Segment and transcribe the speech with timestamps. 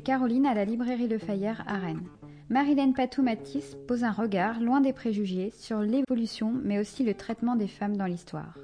[0.00, 2.08] Caroline à la librairie Le Fayère à Rennes.
[2.48, 7.68] Marilène Patou-Matisse pose un regard, loin des préjugés, sur l'évolution mais aussi le traitement des
[7.68, 8.54] femmes dans l'histoire.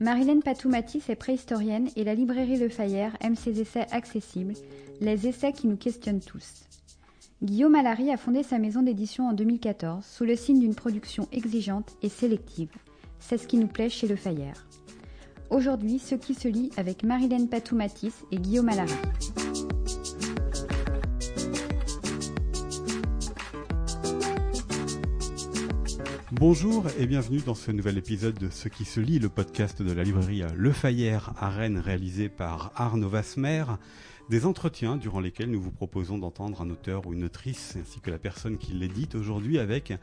[0.00, 4.54] Marilène Patou-Matisse est préhistorienne et la librairie Le Fayère aime ses essais accessibles,
[5.00, 6.64] les essais qui nous questionnent tous.
[7.42, 11.96] Guillaume Allary a fondé sa maison d'édition en 2014 sous le signe d'une production exigeante
[12.02, 12.70] et sélective.
[13.20, 14.66] C'est ce qui nous plaît chez Le Fayère.
[15.50, 18.92] Aujourd'hui, ce qui se lit avec Marilène Patou-Matisse et Guillaume Allary.
[26.38, 29.92] Bonjour et bienvenue dans ce nouvel épisode de Ce qui se lit, le podcast de
[29.92, 33.64] la librairie Le Fayère à Rennes réalisé par Arnaud Vasmer.
[34.30, 38.12] Des entretiens durant lesquels nous vous proposons d'entendre un auteur ou une autrice ainsi que
[38.12, 39.94] la personne qui l'édite aujourd'hui avec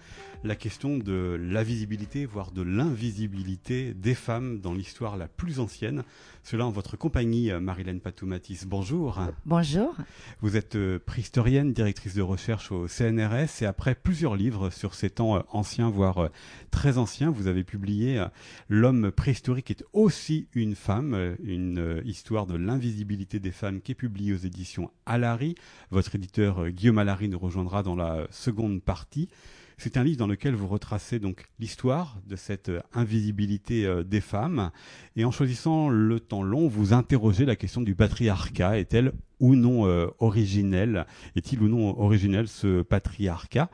[0.44, 6.04] la question de la visibilité, voire de l'invisibilité des femmes dans l'histoire la plus ancienne.
[6.46, 8.66] Cela en votre compagnie, Marilène Patoumatis.
[8.68, 9.20] Bonjour.
[9.48, 9.96] Bonjour.
[10.42, 15.10] Vous êtes euh, préhistorienne, directrice de recherche au CNRS et après plusieurs livres sur ces
[15.10, 16.30] temps euh, anciens, voire euh,
[16.70, 18.24] très anciens, vous avez publié
[18.70, 24.34] L'homme préhistorique est aussi une femme, une histoire de l'invisibilité des femmes qui est publiée
[24.34, 25.56] aux éditions Alary.
[25.90, 29.30] Votre éditeur Guillaume Alary nous rejoindra dans la seconde partie.
[29.78, 34.22] C'est un livre dans lequel vous retracez donc l'histoire de cette euh, invisibilité euh, des
[34.22, 34.72] femmes.
[35.16, 38.80] Et en choisissant le temps long, vous interrogez la question du patriarcat.
[38.80, 41.06] Est-elle ou non euh, originel
[41.36, 43.70] Est-il ou non originel ce patriarcat?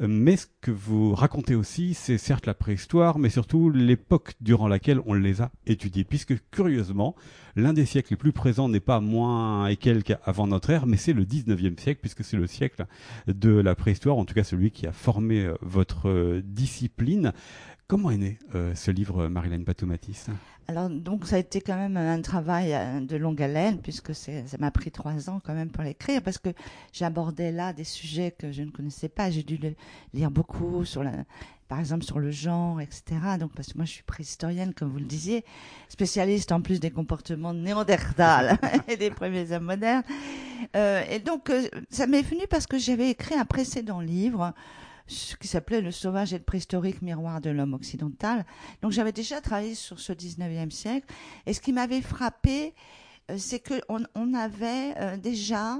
[0.00, 5.00] Mais ce que vous racontez aussi, c'est certes la préhistoire, mais surtout l'époque durant laquelle
[5.06, 6.04] on les a étudiés.
[6.04, 7.14] Puisque curieusement,
[7.56, 10.96] l'un des siècles les plus présents n'est pas moins et quelques avant notre ère, mais
[10.96, 12.86] c'est le 19e siècle, puisque c'est le siècle
[13.26, 17.32] de la préhistoire, en tout cas celui qui a formé euh, votre euh, discipline.
[17.90, 18.38] Comment est né
[18.76, 20.26] ce livre, Marilène Patoumatis
[20.68, 24.30] alors, donc, ça a été quand même un travail euh, de longue haleine, puisque ça
[24.60, 26.50] m'a pris trois ans quand même pour l'écrire, parce que
[26.92, 29.32] j'abordais là des sujets que je ne connaissais pas.
[29.32, 29.58] J'ai dû
[30.14, 31.10] lire beaucoup sur la,
[31.66, 33.02] par exemple sur le genre, etc.
[33.40, 35.44] Donc, parce que moi, je suis préhistorienne, comme vous le disiez,
[35.88, 40.04] spécialiste en plus des comportements néandertals et des premiers hommes modernes.
[40.76, 44.54] Euh, et donc, euh, ça m'est venu parce que j'avais écrit un précédent livre
[45.10, 48.44] ce qui s'appelait Le sauvage et le préhistorique miroir de l'homme occidental.
[48.82, 51.06] Donc j'avais déjà travaillé sur ce 19e siècle.
[51.46, 52.74] Et ce qui m'avait frappé,
[53.30, 55.78] euh, c'est qu'on on avait euh, déjà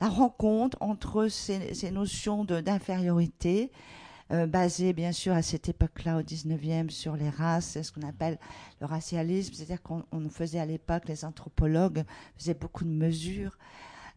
[0.00, 3.70] la rencontre entre ces, notions d'infériorité,
[4.32, 8.38] euh, basées bien sûr à cette époque-là, au 19e, sur les races, ce qu'on appelle
[8.80, 12.04] le racialisme, c'est-à-dire qu'on faisait à l'époque, les anthropologues
[12.36, 13.56] faisaient beaucoup de mesures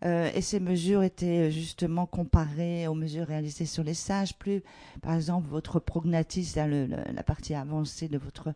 [0.03, 4.37] euh, et ces mesures étaient euh, justement comparées aux mesures réalisées sur les sages.
[4.37, 4.61] Plus,
[5.01, 8.53] par exemple, votre prognatisme, la partie avancée de votre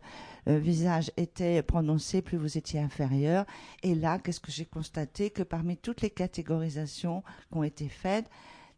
[0.48, 3.46] euh, visage était prononcée, plus vous étiez inférieur.
[3.84, 5.30] Et là, qu'est-ce que j'ai constaté?
[5.30, 8.30] Que parmi toutes les catégorisations qui ont été faites,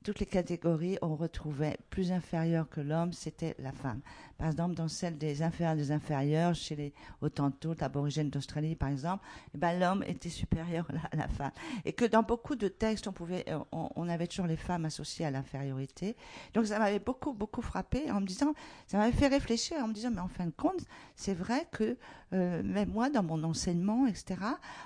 [0.03, 4.01] toutes les catégories, on retrouvait plus inférieur que l'homme, c'était la femme.
[4.37, 9.23] Par exemple, dans celle des inférieurs des inférieurs, chez les Autochtones, aborigènes d'Australie, par exemple,
[9.53, 11.51] eh ben, l'homme était supérieur à la, femme.
[11.85, 15.25] Et que dans beaucoup de textes, on pouvait, euh, on, avait toujours les femmes associées
[15.25, 16.15] à l'infériorité.
[16.53, 18.53] Donc ça m'avait beaucoup, beaucoup frappé en me disant,
[18.87, 20.81] ça m'avait fait réfléchir en me disant, mais en fin de compte,
[21.15, 21.97] c'est vrai que
[22.33, 24.39] euh, même moi, dans mon enseignement, etc.,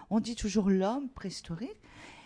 [0.10, 1.80] on dit toujours l'homme préhistorique.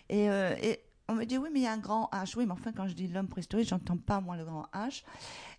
[0.09, 2.35] Et, euh, et on me dit oui, mais il y a un grand H.
[2.37, 5.03] Oui, mais enfin, quand je dis l'homme préhistorique, j'entends pas moi le grand H.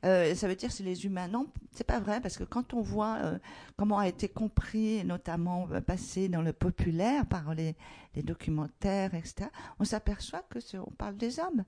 [0.05, 1.27] Euh, ça veut dire c'est les humains.
[1.27, 3.39] Non, c'est pas vrai parce que quand on voit euh,
[3.77, 7.75] comment a été compris, notamment euh, passé dans le populaire par les,
[8.23, 9.51] documentaires, etc.,
[9.81, 11.65] on s'aperçoit que on parle des hommes.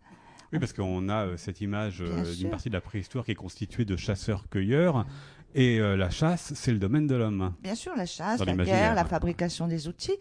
[0.52, 2.00] Oui, parce qu'on a cette image
[2.36, 5.06] d'une partie de la préhistoire qui est constituée de chasseurs-cueilleurs.
[5.54, 7.54] Et la chasse, c'est le domaine de l'homme.
[7.62, 10.16] Bien sûr, la chasse, la guerre, la fabrication des outils.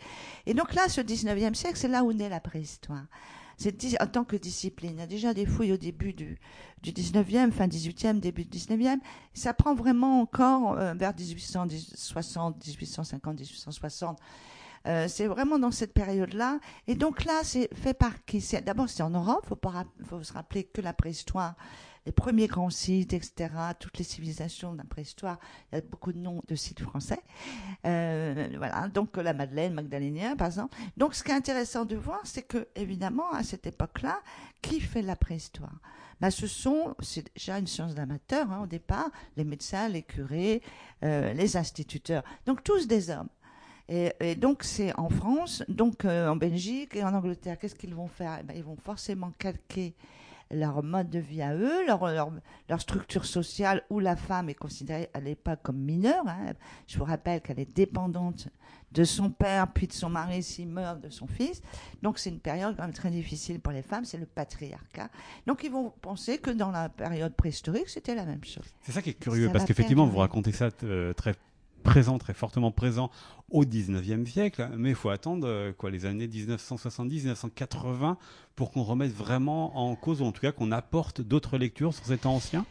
[0.46, 3.04] Et donc là, ce 19e siècle, c'est là où naît la préhistoire
[4.00, 4.94] en tant que discipline.
[4.96, 6.40] Il y a déjà des fouilles au début du,
[6.82, 9.00] du 19e, fin 18e, début 19e.
[9.34, 14.20] Ça prend vraiment encore euh, vers 1860, 1850, 1860.
[15.08, 16.60] c'est vraiment dans cette période-là.
[16.88, 18.44] Et donc là, c'est fait par qui?
[18.66, 19.46] D'abord, c'est en Europe.
[20.00, 21.56] Il faut, se rappeler que la préhistoire
[22.06, 23.50] les premiers grands sites, etc.,
[23.80, 25.40] toutes les civilisations de la préhistoire,
[25.72, 27.20] il y a beaucoup de noms de sites français.
[27.86, 30.76] Euh, voilà, donc la Madeleine, Magdalénien, par exemple.
[30.98, 34.20] Donc ce qui est intéressant de voir, c'est que, évidemment, à cette époque-là,
[34.62, 35.80] qui fait la préhistoire?
[36.20, 40.62] Bah, ce sont, c'est déjà une science d'amateur hein, au départ, les médecins, les curés,
[41.04, 43.30] euh, les instituteurs, donc tous des hommes.
[43.90, 47.58] Et, donc c'est en France, donc euh, en Belgique et en Angleterre.
[47.60, 48.38] Qu'est-ce qu'ils vont faire?
[48.40, 49.96] Eh ben, Ils vont forcément calquer
[50.52, 55.10] leur mode de vie à eux, leur, leur, structure sociale où la femme est considérée
[55.14, 56.28] à l'époque comme mineure.
[56.28, 56.54] Hein.
[56.88, 58.48] Je vous rappelle qu'elle est dépendante
[58.92, 61.62] de son père, puis de son mari s'il meurt, de son fils.
[62.02, 65.10] Donc c'est une période quand même très difficile pour les femmes, c'est le patriarcat.
[65.48, 68.66] Donc ils vont penser que dans la période préhistorique, c'était la même chose.
[68.82, 71.36] C'est ça qui est curieux, parce qu'effectivement, vous racontez ça euh, très
[71.82, 73.12] présent, très fortement présent
[73.50, 78.16] au 19e siècle, mais il faut attendre euh, les années 1970-1980
[78.56, 82.06] pour qu'on remette vraiment en cause, ou en tout cas qu'on apporte d'autres lectures sur
[82.06, 82.66] ces temps anciens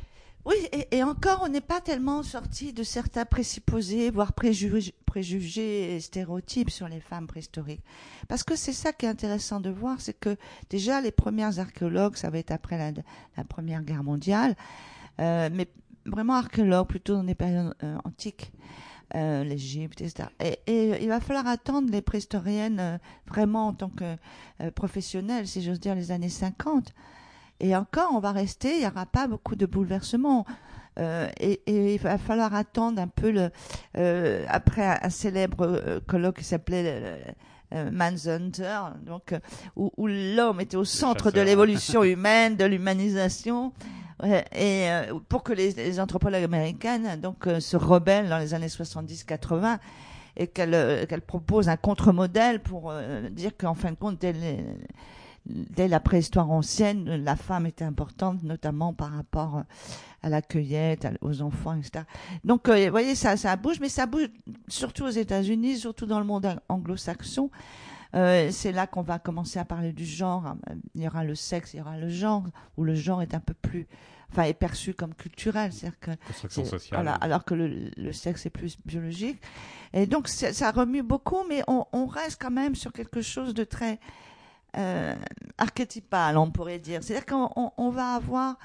[0.47, 0.57] oui,
[0.91, 4.95] et, encore, on n'est pas tellement sorti de certains présupposés, voire préjugés,
[5.95, 7.83] et stéréotypes sur les femmes préhistoriques.
[8.27, 10.37] Parce que c'est ça qui est intéressant de voir, c'est que
[10.71, 14.57] déjà les premiers archéologues, ça va être après la, Première Guerre mondiale,
[15.21, 15.69] euh, mais
[16.07, 18.51] vraiment archéologues plutôt dans les périodes euh, antiques,
[19.17, 20.29] euh, l'Égypte, etc.
[20.39, 24.17] Et, et, il va falloir attendre les préhistoriennes euh, vraiment en tant que
[24.61, 26.95] euh, professionnelles, si j'ose dire, les années 50.
[27.59, 30.47] Et encore, on va rester, il n'y aura pas beaucoup de bouleversements.
[30.99, 33.51] et, et, il va falloir attendre un peu le,
[34.49, 37.35] après un, célèbre colloque qui s'appelait
[37.93, 39.35] Man's Hunter, donc
[39.77, 43.73] où, où l'homme était au centre de l'évolution humaine, de l'humanisation
[44.25, 49.79] et euh, pour que les, anthropologues américaines donc euh, se rebellent dans les années 70-80
[50.37, 52.93] et qu'elles euh, qu'elle proposent un contre-modèle pour
[53.31, 54.35] dire qu'en fin de compte, dès,
[55.47, 59.63] dès, la préhistoire ancienne, la femme était importante, notamment par rapport
[60.23, 62.05] à la cueillette, aux enfants, etc.
[62.45, 64.29] Donc, vous voyez, ça, ça bouge, mais ça bouge
[64.69, 67.51] surtout aux États-Unis, surtout dans le monde anglo-saxon.
[68.13, 70.55] c'est là qu'on va commencer à parler du genre.
[70.95, 72.45] Il y aura le sexe, il y aura le genre,
[72.77, 73.89] où le genre est un peu plus
[74.31, 78.47] enfin est perçu comme culturel, c'est-à-dire que construction sociale, voilà, alors que le, le, sexe
[78.47, 79.41] est plus biologique.
[79.93, 83.65] Et donc ça remue beaucoup, mais on, on, reste quand même sur quelque chose de
[83.65, 83.99] très
[84.77, 85.17] euh,
[85.59, 87.03] archétypal, on pourrait dire.
[87.03, 88.57] C'est-à-dire qu'on on va avoir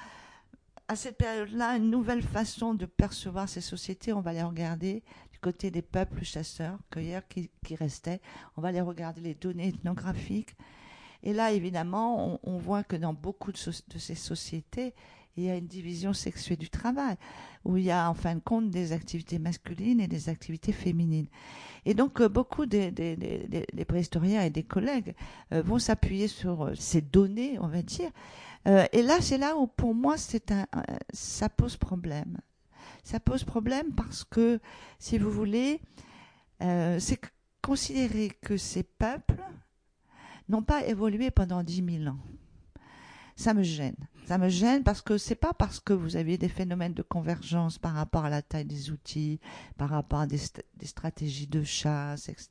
[0.87, 4.13] à cette période-là une nouvelle façon de percevoir ces sociétés.
[4.13, 8.21] On va les regarder du côté des peuples chasseurs, cueilleurs qui, qui restaient.
[8.55, 10.55] On va les regarder les données ethnographiques.
[11.23, 13.57] Et là, évidemment, on, on voit que dans beaucoup de,
[13.87, 14.93] de ces sociétés,
[15.37, 17.15] il y a une division sexuée du travail,
[17.65, 21.27] où il y a en fin de compte des activités masculines et des activités féminines.
[21.85, 22.91] Et donc euh, beaucoup des,
[23.87, 25.13] préhistoriens et des collègues
[25.51, 28.11] euh, vont s'appuyer sur euh, ces données, on va dire.
[28.65, 30.65] et là, c'est là où pour moi, c'est un,
[31.13, 32.37] ça pose problème.
[33.03, 34.59] Ça pose problème parce que,
[34.97, 35.79] si vous voulez,
[36.59, 37.19] c'est
[37.61, 39.43] considérer que ces peuples
[40.49, 42.17] n'ont pas évolué pendant dix mille ans
[43.35, 43.95] ça me gêne.
[44.25, 47.77] Ça me gêne parce que c'est pas parce que vous avez des phénomènes de convergence
[47.77, 49.39] par rapport à la taille des outils,
[49.77, 50.39] par rapport à des,
[50.83, 52.49] stratégies de chasse, etc.,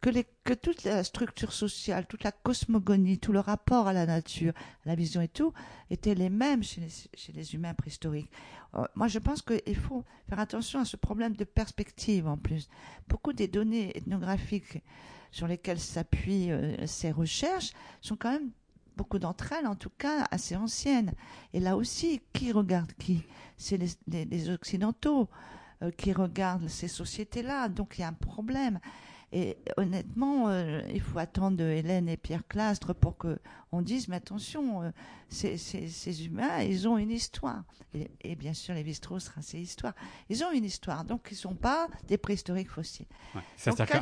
[0.00, 4.04] que, les, que toute la structure sociale, toute la cosmogonie, tout le rapport à la
[4.04, 4.52] nature,
[4.84, 5.52] à la vision et tout,
[5.88, 6.82] étaient les mêmes chez
[7.32, 8.30] les, humains préhistoriques.
[8.74, 12.68] Euh, moi, je pense qu'il faut faire attention à ce problème de perspective en plus.
[13.08, 14.82] Beaucoup des données ethnographiques
[15.30, 17.72] sur lesquelles s'appuient euh, ces recherches
[18.02, 18.50] sont quand même
[18.96, 21.12] beaucoup d'entre elles, en tout cas, assez anciennes.
[21.52, 23.22] Et là aussi, qui regarde qui?
[23.56, 25.28] C'est les, Occidentaux
[25.82, 27.68] euh, qui regardent ces sociétés-là.
[27.68, 28.80] Donc il y a un problème.
[29.32, 33.38] Et honnêtement, euh, il faut attendre Hélène et Pierre Clastre pour que
[33.74, 34.90] on dise, mais attention, euh,
[35.28, 37.64] ces, ces, humains, ils ont une histoire.
[38.22, 39.94] Et, bien sûr, les Vistros sera ces histoires.
[40.28, 43.06] Ils ont une histoire, donc ils ne sont pas des préhistoriques fossiles.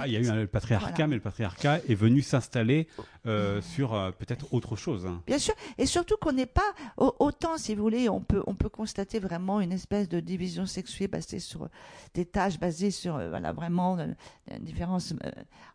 [0.06, 2.86] il y a eu un, le patriarcat, mais le patriarcat est venu s'installer
[3.26, 5.06] euh, sur euh, peut-être autre chose.
[5.06, 5.22] Hein.
[5.26, 8.68] Bien sûr, et surtout qu'on n'est pas autant, si vous voulez, on peut, on peut
[8.68, 11.68] constater vraiment une espèce de division sexuée basée sur
[12.14, 15.14] des tâches basées sur, voilà, vraiment une différence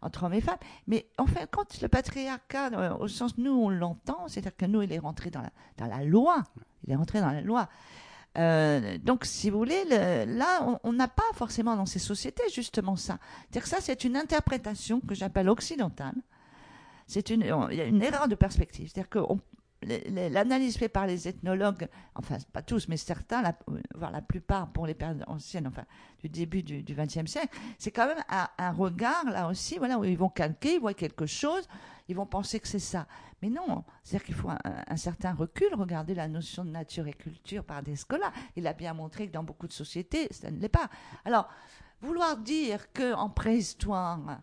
[0.02, 0.58] entre hommes et femmes.
[0.88, 4.92] Mais en fait, quand le patriarcat, au sens nous, on longtemps, c'est-à-dire que nous, il
[4.92, 6.44] est rentré dans la, dans la loi.
[6.86, 7.70] Il est rentré dans la loi.
[8.38, 13.18] Euh, donc, si vous voulez, là, on n'a pas forcément dans ces sociétés justement ça.
[13.42, 16.16] C'est-à-dire que ça, c'est une interprétation que j'appelle occidentale.
[17.08, 18.90] C'est une, une erreur de perspective.
[18.92, 19.20] C'est-à-dire que
[19.84, 23.56] l'analyse faite par les ethnologues, enfin pas tous, mais certains, la,
[23.96, 25.86] voire la plupart pour les périodes anciennes, enfin
[26.20, 30.18] du début du XXe siècle, c'est quand même un, regard là aussi, voilà, où ils
[30.18, 31.68] vont calquer, ils voient quelque chose,
[32.08, 33.08] ils vont penser que c'est ça.
[33.42, 35.68] Mais non, c'est-à-dire qu'il faut un, certain recul.
[35.76, 38.32] Regardez la notion de nature et culture par Descola.
[38.56, 40.90] Il a bien montré que dans beaucoup de sociétés, ça ne l'est pas.
[41.24, 41.48] Alors,
[42.02, 44.42] vouloir dire qu'en préhistoire,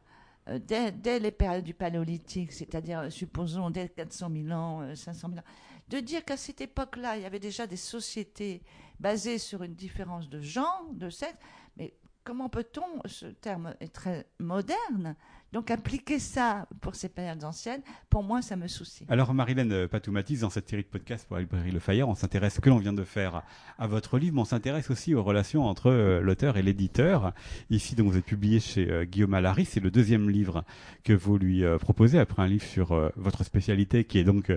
[0.49, 5.31] euh, dès, les périodes du paléolithique, c'est-à-dire, euh, supposons, dès 400 000 ans, 500 euh,
[5.31, 5.51] 000 ans,
[5.89, 8.63] de dire qu'à cette époque-là, il y avait déjà des sociétés
[9.01, 11.37] basées sur une différence de genre, de sexe,
[11.77, 15.17] mais comment peut-on, ce terme est très moderne,
[15.55, 17.81] Donc appliquer ça pour ces périodes anciennes,
[18.11, 19.07] pour moi, ça me soucie.
[19.09, 22.59] Alors Marilène Patoumatis, dans cette série de podcasts pour la librairie Le Fayeur, on s'intéresse,
[22.59, 23.45] que l'on vient de faire
[23.79, 27.33] à votre livre, mais on s'intéresse aussi aux relations entre euh, l'auteur et l'éditeur.
[27.71, 30.65] Ici, donc, vous êtes publié chez euh, Guillaume Allary, c'est le deuxième livre
[31.05, 34.51] que vous lui euh, proposez, après un livre sur votre spécialité qui est donc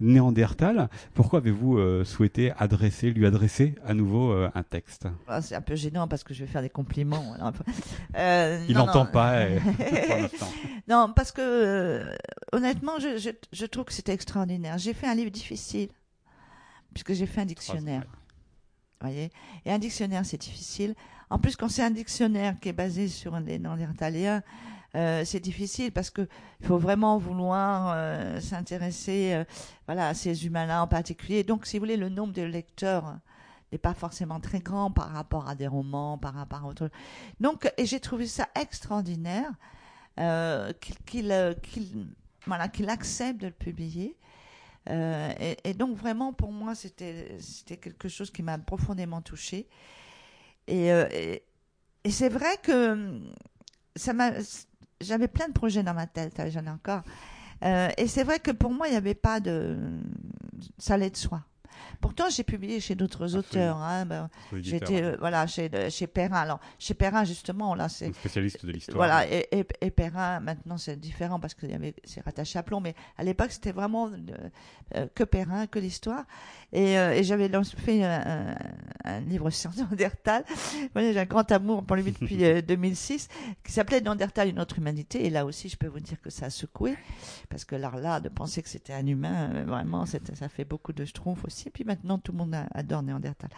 [0.00, 0.90] Néandertal.
[1.14, 5.08] Pourquoi avez-vous souhaité adresser, lui adresser à nouveau un texte?
[5.28, 7.34] Ah, C'est un peu gênant parce que je vais faire des compliments.
[8.68, 9.46] Il n'entend pas.
[10.88, 12.16] non, parce que euh,
[12.52, 14.78] honnêtement, je, je, trouve que c'était extraordinaire.
[14.78, 15.88] J'ai fait un livre difficile,
[16.92, 18.04] puisque j'ai fait un dictionnaire.
[19.00, 19.30] voyez?
[19.64, 20.94] Et un dictionnaire, c'est difficile.
[21.30, 24.42] En plus, quand c'est un dictionnaire qui est basé sur des néandertaliens,
[24.94, 26.28] euh, c'est difficile parce que
[26.60, 29.44] il faut vraiment vouloir euh, s'intéresser euh,
[29.86, 31.44] voilà, à ces humains-là en particulier.
[31.44, 33.16] Donc, si vous voulez, le nombre de lecteurs
[33.72, 36.90] n'est pas forcément très grand par rapport à des romans, par rapport à autre.
[37.40, 39.50] Donc, et j'ai trouvé ça extraordinaire
[40.20, 40.72] euh,
[41.06, 41.54] qu'il euh,
[42.46, 44.16] voilà, qu'il accepte de le publier.
[44.90, 47.38] Euh, et, donc vraiment pour moi c'était
[47.80, 49.68] quelque chose qui m'a profondément touchée.
[50.66, 53.20] Et, et, c'est vrai que
[53.94, 54.12] ça
[55.00, 57.02] j'avais plein de projets dans ma tête, j'en ai encore.
[57.62, 59.78] et c'est vrai que pour moi il n'y avait pas de
[60.78, 61.44] ça allait de soi.
[62.00, 63.76] Pourtant, j'ai publié chez d'autres auteurs.
[63.76, 64.28] Hein, ben,
[64.60, 66.36] J'étais euh, voilà chez chez Perrin.
[66.36, 68.96] Alors chez Perrin justement là c'est spécialiste de l'histoire.
[68.96, 69.48] Voilà et,
[69.80, 73.24] et, Perrin maintenant c'est différent parce que y avait c'est rattaché à Plomb, mais à
[73.24, 74.10] l'époque c'était vraiment
[74.96, 76.24] euh, que Perrin, que l'histoire.
[76.72, 78.56] Et, euh, et j'avais fait un,
[79.04, 80.44] un, livre sur Néandertal.
[80.96, 83.28] j'ai un grand amour pour lui depuis 2006
[83.62, 85.26] qui s'appelait Néandertal une autre humanité.
[85.26, 86.96] Et là aussi, je peux vous dire que ça a secoué
[87.48, 91.04] parce que là, là de penser que c'était un humain, vraiment, ça fait beaucoup de
[91.04, 91.70] schtroumpfs aussi.
[91.72, 93.50] Puis maintenant, tout le monde adore Néandertal.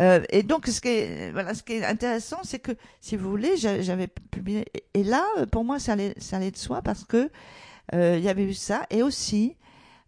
[0.00, 3.28] Euh, et donc, ce qui est, voilà, ce qui est intéressant, c'est que, si vous
[3.28, 4.64] voulez, j'avais publié.
[4.94, 7.30] Et là, pour moi, ça allait, ça allait de soi parce que
[7.94, 9.56] euh, il y avait eu ça, et aussi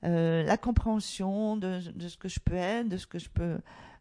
[0.05, 3.59] euh, la compréhension de, de, ce que je peux être, de ce que je peux,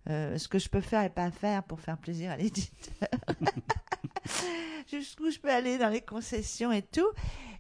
[0.10, 3.08] euh, ce que je peux faire et pas faire pour faire plaisir à l'éditeur.
[4.92, 7.08] Jusqu'où je peux aller dans les concessions et tout.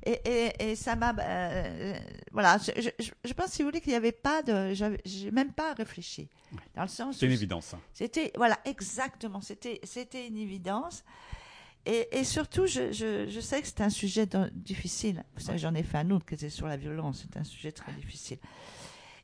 [0.06, 1.94] Et, et, et ça m'a, euh,
[2.32, 5.52] voilà, je, je, je, pense, si vous voulez, qu'il n'y avait pas de, j'ai même
[5.52, 6.30] pas réfléchi.
[6.76, 7.18] Dans le sens.
[7.18, 7.74] C'est une évidence.
[7.74, 7.82] Hein.
[7.94, 9.42] C'était, voilà, exactement.
[9.42, 11.04] C'était, c'était une évidence.
[11.86, 15.24] Et, et surtout, je, je, sais que c'est un sujet difficile.
[15.36, 17.26] Vous savez, j'en ai fait un autre qui était sur la violence.
[17.30, 18.38] C'est un sujet très difficile.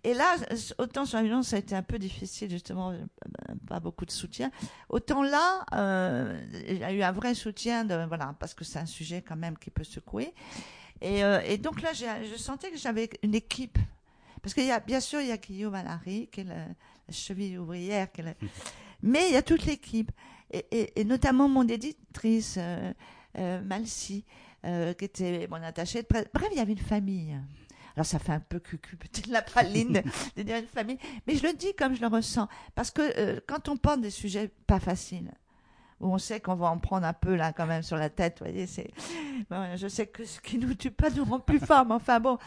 [0.06, 0.36] Et là,
[0.78, 2.98] autant sur la violence, ça a été un peu difficile, justement, euh,
[3.68, 4.52] pas beaucoup de soutien.
[4.88, 8.78] Autant là, euh, il y a eu un vrai soutien, de, voilà, parce que c'est
[8.78, 10.36] un sujet quand même qui peut secouer.
[11.02, 13.80] Et, euh, et donc là, je sentais que j'avais une équipe.
[14.44, 16.68] Parce qu'il y a, bien sûr, il y a Guillaume Allary, qui est la,
[17.10, 18.38] cheville ouvrière, qui est
[19.02, 20.12] mais il y a toute l'équipe.
[20.52, 22.94] Et, et, et, notamment mon éditrice, euh,
[23.40, 24.24] euh Malcy,
[24.64, 26.26] qui était mon attachée de presse.
[26.32, 27.36] Bref, il y avait une famille.
[27.96, 30.04] Alors ça fait un peu cucu, peut-être la praline
[30.36, 30.98] de dire une famille,
[31.28, 34.10] mais je le dis comme je le ressens, parce que euh, quand on porte des
[34.10, 35.32] sujets pas faciles,
[36.02, 38.40] où on sait qu'on va en prendre un peu là quand même sur la tête,
[38.40, 38.92] vous voyez, c'est,
[39.76, 42.38] je sais que ce qui nous tue pas nous rend plus forts, mais enfin bon,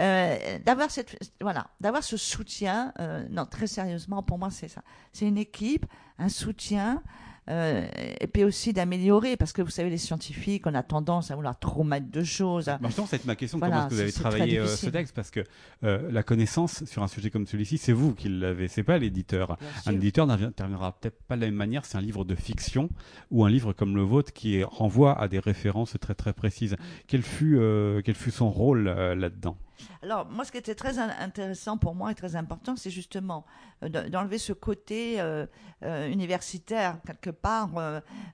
[0.00, 4.82] euh, d'avoir cette, voilà, d'avoir ce soutien, euh, non très sérieusement pour moi c'est ça,
[5.12, 5.86] c'est une équipe,
[6.18, 7.02] un soutien.
[7.48, 7.86] Euh,
[8.20, 11.58] et puis aussi d'améliorer, parce que vous savez, les scientifiques, on a tendance à vouloir
[11.58, 12.66] trop mettre de choses.
[12.66, 13.58] Bah, c'est ma question.
[13.58, 15.44] comment est-ce que vous avez travaillé euh, ce texte Parce que
[15.84, 19.56] euh, la connaissance sur un sujet comme celui-ci, c'est vous qui l'avez, c'est pas l'éditeur.
[19.86, 21.84] Un éditeur n'interviendra peut-être pas de la même manière.
[21.84, 22.90] C'est un livre de fiction
[23.30, 26.76] ou un livre comme le vôtre qui renvoie à des références très très précises.
[27.06, 27.58] Quel fut,
[28.04, 29.56] quel fut son rôle là-dedans?
[30.02, 33.44] Alors, moi, ce qui était très intéressant pour moi et très important, c'est justement
[33.82, 35.46] euh, d'enlever ce côté euh,
[35.82, 37.70] euh, universitaire, quelque part,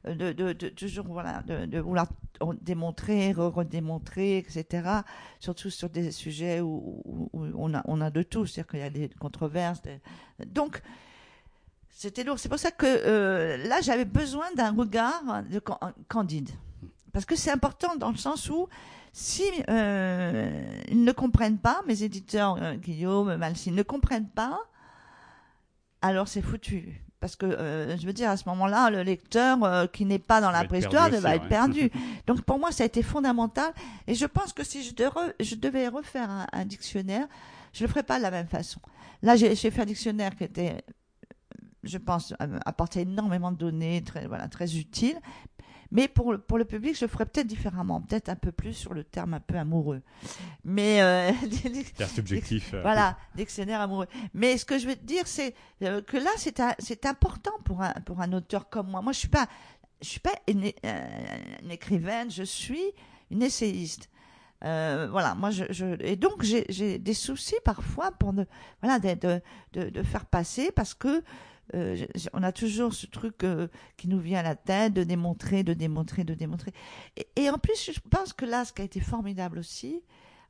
[0.04, 2.06] de, toujours, voilà, de, vouloir
[2.60, 4.88] démontrer, redémontrer, etc.
[5.40, 8.90] Surtout sur des sujets où, on, a, on a de tout, c'est-à-dire qu'il y a
[8.90, 9.82] des controverses.
[10.46, 10.82] Donc,
[11.90, 12.38] c'était lourd.
[12.38, 15.62] C'est pour ça que là, j'avais besoin d'un regard de
[16.08, 16.50] candide.
[17.12, 18.68] Parce que c'est important dans le sens où
[19.16, 24.58] si euh, ils ne comprennent pas, mes éditeurs, euh, Guillaume, Malcy, ne comprennent pas,
[26.02, 27.00] alors c'est foutu.
[27.20, 30.40] Parce que, euh, je veux dire, à ce moment-là, le lecteur euh, qui n'est pas
[30.40, 31.92] dans la préhistoire va être perdu.
[32.26, 33.72] Donc pour moi, ça a été fondamental.
[34.08, 34.90] Et je pense que si je,
[35.38, 37.28] je devais refaire un, un, dictionnaire,
[37.72, 38.80] je le ferais pas de la même façon.
[39.22, 40.84] Là, j'ai fait un dictionnaire qui était
[41.84, 45.18] je pense, apporter énormément de données très, voilà, très utiles,
[45.90, 49.04] mais pour, pour le public, je ferais peut-être différemment, peut-être un peu plus sur le
[49.04, 50.02] terme un peu amoureux.
[50.64, 51.32] Mais euh,
[52.08, 52.74] subjectif.
[52.74, 52.82] Euh.
[52.82, 54.08] Voilà, dictionnaire amoureux.
[54.32, 57.82] Mais ce que je veux te dire, c'est euh, que là, c'est c'est important pour
[57.82, 59.02] un pour un auteur comme moi.
[59.02, 59.48] Moi, je suis pas
[60.04, 60.70] je suis pas une,
[61.70, 62.92] écrivaine, je suis
[63.30, 64.10] une essayiste.
[64.64, 68.44] Euh, voilà, moi je, je et donc j'ai des soucis parfois pour ne
[68.80, 71.22] voilà de, de, de, faire passer parce que
[71.74, 71.96] euh,
[72.32, 75.72] on a toujours ce truc euh, qui nous vient à la tête de démontrer, de
[75.72, 76.72] démontrer, de démontrer.
[77.16, 80.02] Et, et, en plus, je pense que là, ce qui a été formidable aussi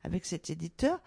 [0.03, 0.99] avec cet éditeur,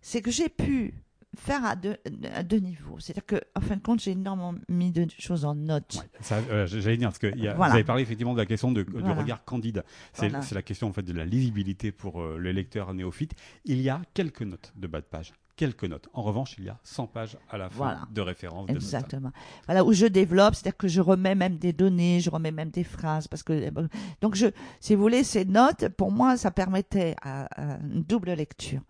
[0.00, 0.94] c'est que j'ai pu
[1.36, 1.96] faire à deux,
[2.34, 2.98] à deux niveaux.
[2.98, 5.98] C'est-à-dire que, en fin de compte, j'ai énormément mis de choses en note.
[6.32, 8.82] Euh, j'allais dire, parce que y a, vous avez parlé effectivement de la question de,
[8.82, 9.84] du regard candide.
[10.12, 13.34] C'est la question en fait de la lisibilité pour euh, le lecteur néophyte.
[13.64, 16.08] Il y a quelques notes de bas de page quelques notes.
[16.14, 18.70] En revanche, il y a 100 pages à la fin de référence.
[18.70, 19.30] Exactement.
[19.66, 22.82] Voilà, où je développe, c'est-à-dire que je remets même des données, je remets même des
[22.82, 23.28] phrases.
[23.28, 23.88] Parce que, euh,
[24.22, 24.46] donc, je,
[24.80, 27.46] si vous voulez, ces notes, pour moi, ça permettait à
[27.82, 28.80] une double lecture.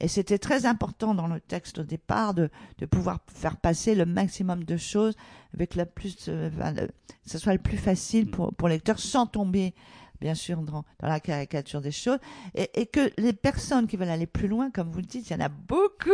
[0.00, 4.04] Et c'était très important dans le texte au départ de, de pouvoir faire passer le
[4.04, 5.14] maximum de choses
[5.54, 8.30] avec la plus, euh, que ce soit le plus facile mm.
[8.30, 9.72] pour, pour le lecteur sans tomber
[10.20, 12.18] bien sûr, dans, dans la caricature des choses,
[12.54, 15.32] et, et, que les personnes qui veulent aller plus loin, comme vous le dites, il
[15.32, 16.10] y en a beaucoup.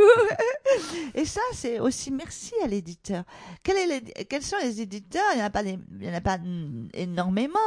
[1.14, 3.24] et ça, c'est aussi merci à l'éditeur.
[3.62, 5.22] Quel quels sont les éditeurs?
[5.32, 6.38] Il n'y en a pas, il y en a pas
[6.92, 7.58] énormément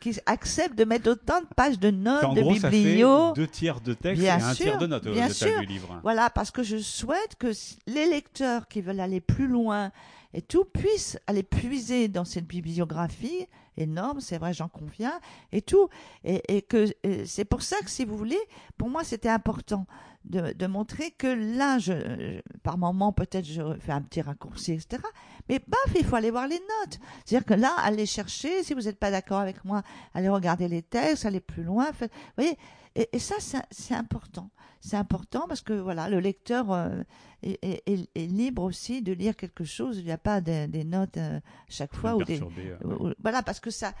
[0.00, 3.32] qui acceptent de mettre autant de pages de notes, de biblio.
[3.32, 5.60] deux tiers de texte et un tiers de notes au bien sûr.
[5.60, 6.00] du livre.
[6.02, 7.52] Voilà, parce que je souhaite que
[7.86, 9.92] les lecteurs qui veulent aller plus loin
[10.32, 13.46] et tout puissent aller puiser dans cette bibliographie
[13.80, 15.20] énorme, c'est vrai, j'en conviens,
[15.52, 15.88] et tout.
[16.24, 16.86] Et, et que
[17.24, 18.40] c'est pour ça que, si vous voulez,
[18.78, 19.86] pour moi, c'était important
[20.24, 25.02] de, de, montrer que là, je, par moment, peut-être, je fais un petit raccourci, etc.
[25.48, 26.98] Mais baf, il faut aller voir les notes.
[27.24, 29.82] C'est-à-dire que là, allez chercher, si vous n'êtes pas d'accord avec moi,
[30.14, 31.90] allez regarder les textes, allez plus loin.
[32.00, 32.56] vous voyez,
[32.94, 33.36] et, et ça,
[33.70, 34.50] c'est important.
[34.80, 37.02] C'est important parce que voilà, le lecteur euh,
[37.42, 39.98] est, est, est, libre aussi de lire quelque chose.
[39.98, 43.60] Il n'y a pas des, des notes euh, chaque fois ou des, euh, voilà, parce
[43.60, 43.92] que ça,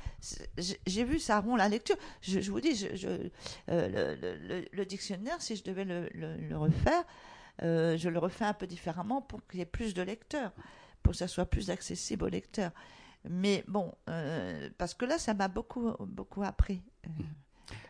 [0.56, 1.96] j'ai vu ça rond la lecture.
[2.22, 3.08] Je, je vous dis, je, je
[3.68, 7.04] le, le, le, dictionnaire, si je devais le, le refaire,
[7.60, 10.52] je le refais un peu différemment pour qu'il y ait plus de lecteurs,
[11.02, 12.72] pour que ça soit plus accessible aux lecteurs.
[13.28, 13.92] Mais bon,
[14.78, 16.82] parce que là, ça m'a beaucoup, beaucoup appris.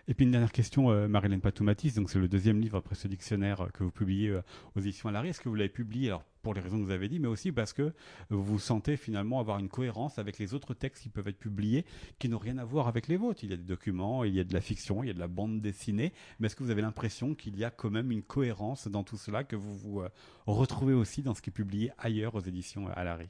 [0.09, 3.07] Et puis une dernière question, euh, Marilyn Patoumatis, donc c'est le deuxième livre après ce
[3.07, 4.43] dictionnaire euh, que vous publiez euh,
[4.75, 5.29] aux éditions Alary.
[5.29, 7.53] Est-ce que vous l'avez publié alors pour les raisons que vous avez dit, mais aussi
[7.53, 7.93] parce que
[8.31, 11.85] vous sentez finalement avoir une cohérence avec les autres textes qui peuvent être publiés,
[12.19, 13.45] qui n'ont rien à voir avec les vôtres?
[13.45, 15.19] Il y a des documents, il y a de la fiction, il y a de
[15.19, 18.23] la bande dessinée, mais est-ce que vous avez l'impression qu'il y a quand même une
[18.23, 20.03] cohérence dans tout cela que vous vous
[20.47, 23.29] retrouvez aussi dans ce qui est publié ailleurs aux éditions Alary?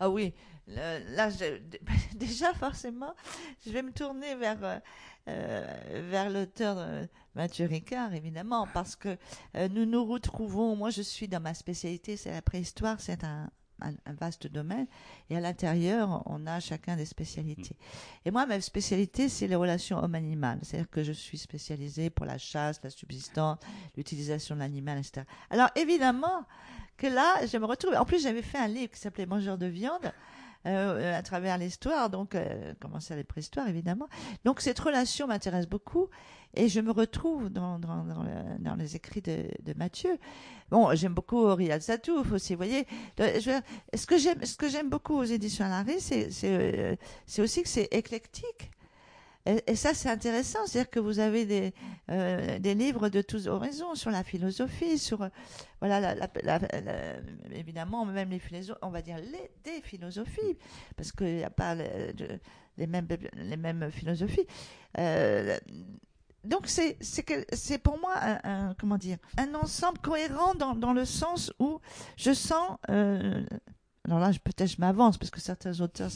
[0.00, 0.34] Ah oui,
[0.68, 1.30] là,
[2.14, 3.14] déjà forcément,
[3.66, 4.78] je vais me tourner vers, euh,
[5.28, 9.16] euh, vers l'auteur euh, Mathieu Ricard, évidemment, parce que
[9.70, 13.50] nous nous retrouvons, moi je suis dans ma spécialité, c'est la préhistoire, c'est un,
[13.80, 14.86] un, vaste domaine,
[15.30, 17.76] et à l'intérieur, on a chacun des spécialités.
[18.24, 22.38] Et moi, ma spécialité, c'est les relations homme-animal, c'est-à-dire que je suis spécialisée pour la
[22.38, 23.58] chasse, la subsistance,
[23.96, 25.22] l'utilisation de l'animal, etc.
[25.50, 26.44] Alors évidemment,
[26.98, 27.94] que là, je me retrouve.
[27.94, 30.12] En plus, j'avais fait un livre qui s'appelait Mangeur de viande.
[30.66, 34.08] Euh, à travers l'histoire, donc euh, commencer à les préhistoires évidemment.
[34.44, 36.08] Donc cette relation m'intéresse beaucoup
[36.54, 38.26] et je me retrouve dans, dans, dans,
[38.58, 40.18] dans les écrits de, de Mathieu.
[40.70, 42.88] Bon, j'aime beaucoup Riyad Satouf aussi, vous voyez.
[43.18, 43.60] Je,
[43.94, 47.68] ce que j'aime, ce que j'aime beaucoup aux éditions Larry, c'est, euh, c'est aussi que
[47.68, 48.72] c'est éclectique.
[49.66, 51.72] Et, ça, c'est intéressant, c'est-à-dire que vous avez des,
[52.10, 55.26] euh, des livres de tous horizons sur la philosophie, sur
[55.80, 56.28] voilà, la,
[57.52, 60.58] évidemment même les philosophes, on va dire les des philosophies,
[60.96, 64.46] parce qu'il n'y a pas les, mêmes les mêmes philosophies.
[64.98, 65.56] Euh,
[66.44, 71.52] donc c'est c'est pour moi un, comment dire un ensemble cohérent dans, dans le sens
[71.58, 71.80] où
[72.16, 73.44] je sens euh,
[74.08, 76.10] alors là, peut-être je m'avance parce que certains auteurs.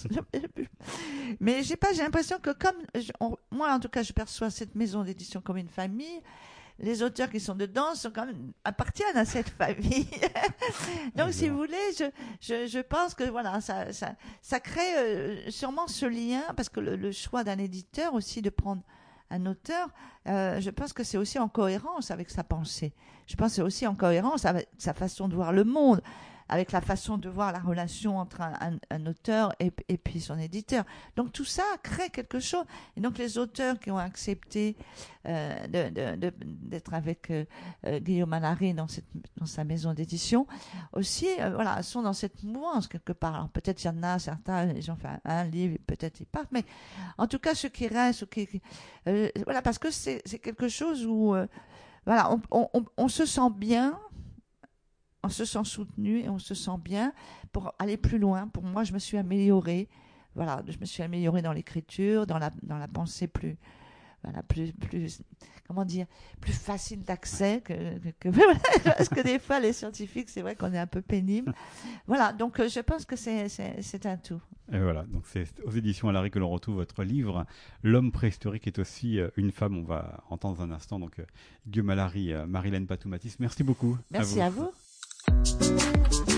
[1.41, 2.77] Mais j'ai pas, j'ai l'impression que comme
[3.51, 6.23] moi, en tout cas, je perçois cette maison d'édition comme une famille.
[6.79, 10.09] Les auteurs qui sont dedans sont quand même appartiennent à cette famille.
[11.17, 12.05] Donc, si vous voulez, je,
[12.41, 16.81] je, je, pense que voilà, ça, ça, ça crée euh, sûrement ce lien parce que
[16.81, 18.83] le, choix d'un éditeur aussi de prendre
[19.31, 19.91] un auteur,
[20.29, 22.95] euh, je pense que c'est aussi en cohérence avec sa pensée.
[23.27, 26.01] Je pense que c'est aussi en cohérence avec sa façon de voir le monde
[26.49, 30.85] avec la façon de voir la relation entre un, auteur et, puis son éditeur.
[31.17, 32.65] Donc tout ça crée quelque chose.
[32.97, 34.77] Et donc les auteurs qui ont accepté
[35.27, 37.45] euh, d'être avec euh,
[37.87, 38.87] euh, Guillaume Allary dans,
[39.37, 40.47] dans sa maison d'édition
[40.93, 43.35] aussi, voilà, sont dans cette mouvance quelque part.
[43.35, 46.53] Alors peut-être il y en a certains, ils ont fait un, livre, peut-être ils partent,
[46.53, 46.65] mais
[47.19, 48.61] en tout cas ceux qui restent, qui,
[49.05, 51.35] voilà, parce que c'est quelque chose où
[52.05, 53.99] voilà, on, on, on, se sent bien
[55.23, 57.13] on se sent soutenu et on se sent bien
[57.53, 58.49] pour aller plus loin.
[58.49, 59.89] Pour moi, je me suis améliorée.
[60.35, 63.57] Voilà, je me suis améliorée dans l'écriture, dans la, dans la pensée plus,
[64.25, 65.23] voilà, plus, plus,
[65.67, 66.07] comment dire,
[66.41, 68.29] plus facile d'accès que, que,
[68.85, 71.53] parce que des fois les scientifiques, c'est vrai qu'on est un peu pénible.
[72.07, 74.41] Voilà, donc euh, je pense que c'est, c'est, un tout.
[74.73, 77.47] Et voilà, donc c'est aux éditions Alary que l'on retrouve votre livre.
[77.83, 79.77] L'homme préhistorique est aussi euh, une femme.
[79.77, 81.25] On va entendre un instant donc euh,
[81.67, 83.37] Guillaume Alary, Marilène Patoumatis.
[83.39, 83.99] Merci beaucoup.
[84.11, 84.71] Merci À vous.
[85.29, 86.32] え?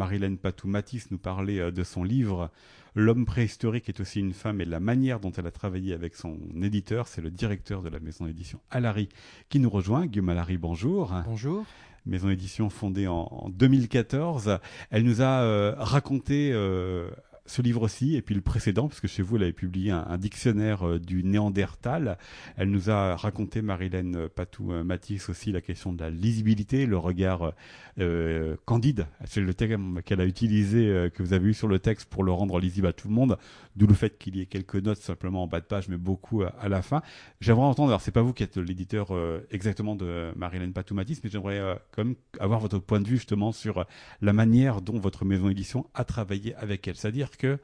[0.00, 2.50] Marilène Patou-Matisse nous parlait euh, de son livre
[2.94, 6.38] L'homme préhistorique est aussi une femme et la manière dont elle a travaillé avec son
[6.60, 7.06] éditeur.
[7.06, 9.10] C'est le directeur de la maison d'édition Alary
[9.50, 10.06] qui nous rejoint.
[10.06, 11.12] Guillaume Alary, bonjour.
[11.26, 11.66] Bonjour
[12.06, 14.58] maison d'édition fondée en, 2014.
[14.90, 17.10] Elle nous a euh, raconté euh,
[17.50, 20.86] ce livre-ci et puis le précédent, parce que chez vous, elle avait publié un, dictionnaire
[20.86, 22.16] euh, du Néandertal.
[22.56, 27.52] Elle nous a raconté, Marilène Patou-Matisse, aussi la question de la lisibilité, le regard
[27.98, 29.06] euh, candide.
[29.24, 32.22] C'est le terme qu'elle a utilisé, euh, que vous avez eu sur le texte pour
[32.22, 33.36] le rendre lisible à tout le monde,
[33.74, 36.42] d'où le fait qu'il y ait quelques notes simplement en bas de page, mais beaucoup
[36.42, 37.02] à, la fin.
[37.40, 39.08] J'aimerais entendre, alors c'est pas vous qui êtes l'éditeur
[39.50, 43.84] exactement de Marilène Patou-Matisse, mais j'aimerais quand même avoir votre point de vue justement sur
[44.20, 46.96] la manière dont votre maison d'édition a travaillé avec elle.
[46.96, 47.58] C'est-à-dire que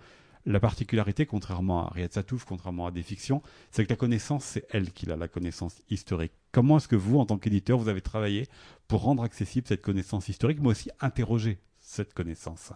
[0.46, 4.66] la particularité, contrairement à Riyad Satouf, contrairement à des fictions, c'est que la connaissance, c'est
[4.70, 6.32] elle qui a la connaissance historique.
[6.52, 8.46] Comment est-ce que vous, en tant qu'éditeur, vous avez travaillé
[8.86, 12.72] pour rendre accessible cette connaissance historique, mais aussi interroger cette connaissance?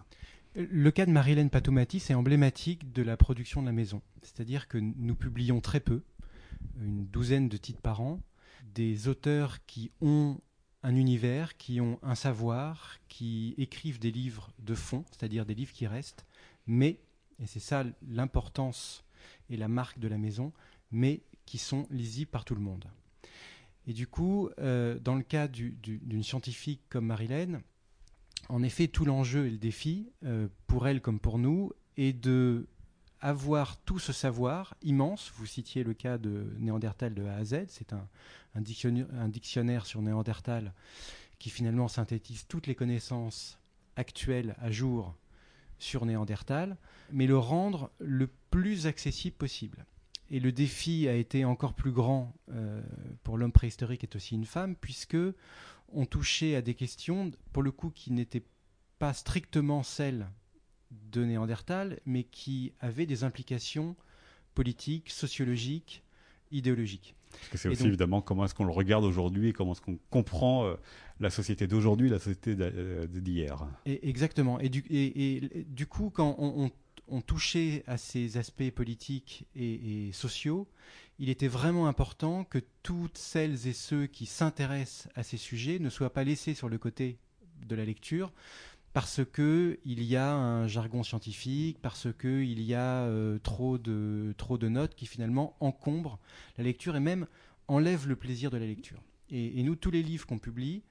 [0.53, 4.01] Le cas de Marilène Patoumatis est emblématique de la production de la maison.
[4.21, 6.03] C'est-à-dire que nous publions très peu,
[6.81, 8.21] une douzaine de titres par an,
[8.75, 10.39] des auteurs qui ont
[10.83, 15.71] un univers, qui ont un savoir, qui écrivent des livres de fond, c'est-à-dire des livres
[15.71, 16.25] qui restent,
[16.71, 17.01] mais,
[17.39, 19.03] et c'est ça l'importance
[19.49, 20.53] et la marque de la maison,
[20.89, 22.85] mais qui sont lisibles par tout le monde.
[23.87, 27.61] Et du coup, euh, dans le cas d'une scientifique comme Marilène,
[28.47, 32.67] en effet, tout l'enjeu et le défi, euh, pour elle comme pour nous, est de
[33.19, 35.31] avoir tout ce savoir immense.
[35.35, 38.07] Vous citiez le cas de Néandertal de A à Z, c'est un,
[38.61, 40.73] dictionnaire, sur Néandertal
[41.37, 43.59] qui finalement synthétise toutes les connaissances
[43.97, 45.15] actuelles à jour
[45.81, 46.77] sur Néandertal,
[47.11, 49.85] mais le rendre le plus accessible possible.
[50.29, 52.81] Et le défi a été encore plus grand euh,
[53.23, 55.17] pour l'homme préhistorique est aussi une femme, puisque
[55.89, 58.45] on touchait à des questions, pour le coup, qui n'étaient
[58.97, 60.29] pas strictement celles
[60.91, 63.95] de Néandertal, mais qui avaient des implications
[64.53, 66.03] politiques, sociologiques,
[66.51, 67.15] idéologiques.
[67.31, 69.99] Parce que c'est aussi évidemment comment est-ce qu'on le regarde aujourd'hui et comment est-ce qu'on
[70.09, 70.75] comprend euh,
[71.19, 73.67] la société d'aujourd'hui, la société euh, d'hier.
[73.85, 74.59] Exactement.
[74.59, 80.67] Et du, et, du, coup, quand on, touchait à ces aspects politiques et, sociaux,
[81.19, 85.89] il était vraiment important que toutes celles et ceux qui s'intéressent à ces sujets ne
[85.89, 87.19] soient pas laissés sur le côté
[87.67, 88.31] de la lecture,
[88.93, 93.77] parce que il y a un jargon scientifique, parce que il y a euh, trop
[93.77, 96.19] de notes qui finalement encombrent
[96.57, 97.27] la lecture et même
[97.67, 99.01] enlèvent le plaisir de la lecture.
[99.29, 100.83] Et, nous, tous les livres qu'on publie,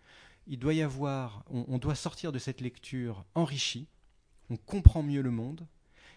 [0.47, 3.87] il doit y avoir, on, doit sortir de cette lecture enrichie,
[4.49, 5.67] on comprend mieux le monde,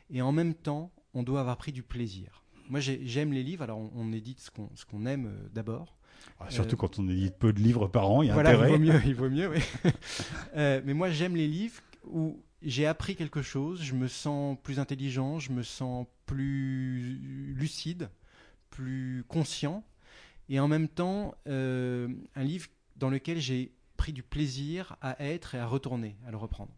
[0.09, 2.45] et en même temps, on doit avoir pris du plaisir.
[2.69, 3.63] Moi, j'aime les livres.
[3.63, 5.97] Alors, on, édite ce qu'on aime euh, d'abord.
[6.39, 8.73] Ah, surtout quand on édite peu de livres par an, il y a voilà, intérêt.
[8.73, 9.59] Il vaut mieux, il vaut mieux, oui.
[10.55, 14.79] Euh, mais moi, j'aime les livres où j'ai appris quelque chose, je me sens plus
[14.79, 17.17] intelligent, je me sens plus
[17.55, 18.09] lucide,
[18.69, 19.83] plus conscient,
[20.49, 25.55] et en même temps, euh, un livre dans lequel j'ai pris du plaisir à être
[25.55, 26.71] et à retourner, à le reprendre.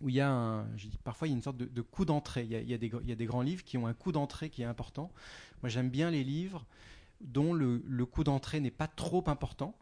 [0.00, 2.04] Où il y a un, je dis, parfois il y a une sorte de, coup
[2.04, 2.44] d'entrée.
[2.44, 5.10] Il, il, y a des grands livres qui ont un coup d'entrée qui est important.
[5.62, 6.66] Moi, j'aime bien les livres
[7.20, 9.76] dont le, coup d'entrée n'est pas trop important.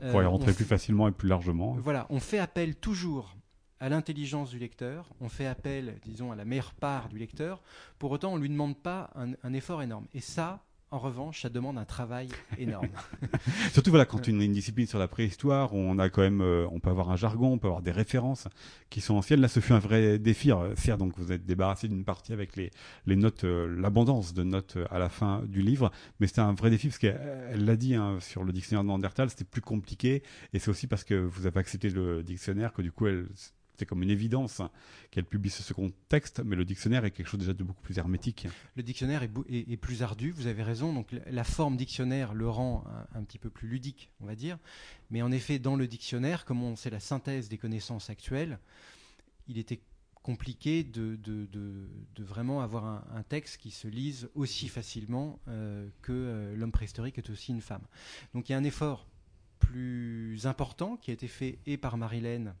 [0.00, 1.76] Pour y euh, rentrer plus facilement et plus largement.
[1.80, 3.34] Voilà, on fait appel toujours
[3.80, 7.62] à l'intelligence du lecteur, on fait appel, disons, à la meilleure part du lecteur.
[7.98, 10.06] Pour autant, on ne lui demande pas un effort énorme.
[10.14, 12.88] Et ça, en revanche, ça demande un travail énorme.
[13.72, 16.66] Surtout voilà, quand on a une discipline sur la préhistoire, on a quand même, euh,
[16.70, 18.48] on peut avoir un jargon, on peut avoir des références
[18.88, 19.40] qui sont anciennes.
[19.40, 20.50] Là, ce fut un vrai défi.
[20.76, 22.70] certes, donc vous êtes débarrassé d'une partie avec les,
[23.06, 26.54] les notes, euh, l'abondance de notes euh, à la fin du livre, mais c'était un
[26.54, 30.22] vrai défi parce qu'elle l'a dit hein, sur le dictionnaire de Neandertal, c'était plus compliqué,
[30.54, 33.26] et c'est aussi parce que vous avez accepté le dictionnaire que du coup, elle
[33.78, 34.60] c'est comme une évidence
[35.10, 37.98] qu'elle publie ce second texte, mais le dictionnaire est quelque chose déjà de beaucoup plus
[37.98, 38.48] hermétique.
[38.76, 40.92] Le dictionnaire est, plus ardu, vous avez raison.
[40.92, 44.58] Donc la forme dictionnaire le rend un, petit peu plus ludique, on va dire.
[45.10, 48.58] Mais en effet, dans le dictionnaire, comme sait la synthèse des connaissances actuelles,
[49.46, 49.80] il était
[50.22, 51.18] compliqué de,
[52.18, 57.30] vraiment avoir un, texte qui se lise aussi facilement euh, que euh, l'homme préhistorique est
[57.30, 57.86] aussi une femme.
[58.34, 59.06] Donc il y a un effort
[59.58, 62.54] plus important qui a été fait et par Marilène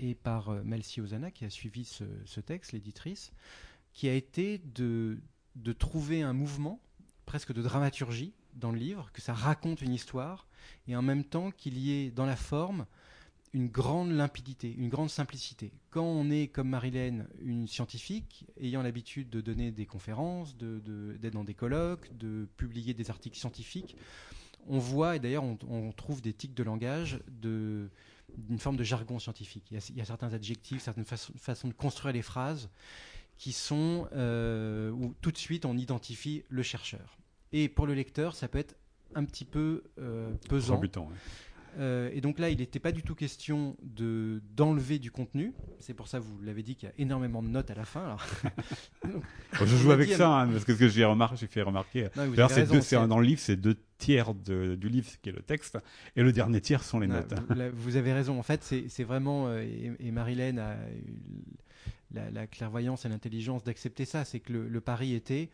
[0.00, 3.32] et par euh, Melcy Ozana qui a suivi ce, texte, l'éditrice,
[3.92, 5.18] qui a été de,
[5.78, 6.80] trouver un mouvement
[7.26, 10.46] presque de dramaturgie dans le livre, que ça raconte une histoire,
[10.86, 12.86] et en même temps qu'il y ait dans la forme
[13.54, 15.72] une grande limpidité, une grande simplicité.
[15.90, 21.44] Quand on est comme Marilène, une scientifique, ayant l'habitude de donner des conférences, d'être dans
[21.44, 23.96] des colloques, de publier des articles scientifiques,
[24.66, 27.88] on voit, et d'ailleurs on, trouve des tics de langage de,
[28.36, 29.70] d'une forme de jargon scientifique.
[29.70, 32.68] Il y a, certains adjectifs, certaines façons, de construire les phrases
[33.36, 37.18] qui sont euh, où tout de suite on identifie le chercheur.
[37.52, 38.76] Et pour le lecteur, ça peut être
[39.14, 40.80] un petit peu euh, pesant.
[41.78, 45.54] Euh, et donc là, il n'était pas du tout question de d'enlever du contenu.
[45.78, 48.04] C'est pour ça, vous l'avez dit, qu'il y a énormément de notes à la fin.
[48.04, 48.26] Alors.
[49.52, 52.08] je joue avec ça, hein, parce que ce que j'ai remarqué, fait remarquer.
[52.80, 55.78] C'est dans le livre, c'est deux tiers du livre qui est le texte,
[56.16, 57.34] et le dernier tiers sont les notes.
[57.74, 58.38] Vous, avez raison.
[58.38, 59.64] En fait, c'est vraiment euh,
[59.98, 64.24] et, Marilène a eu la, clairvoyance et l'intelligence d'accepter ça.
[64.24, 65.50] C'est que le, le pari était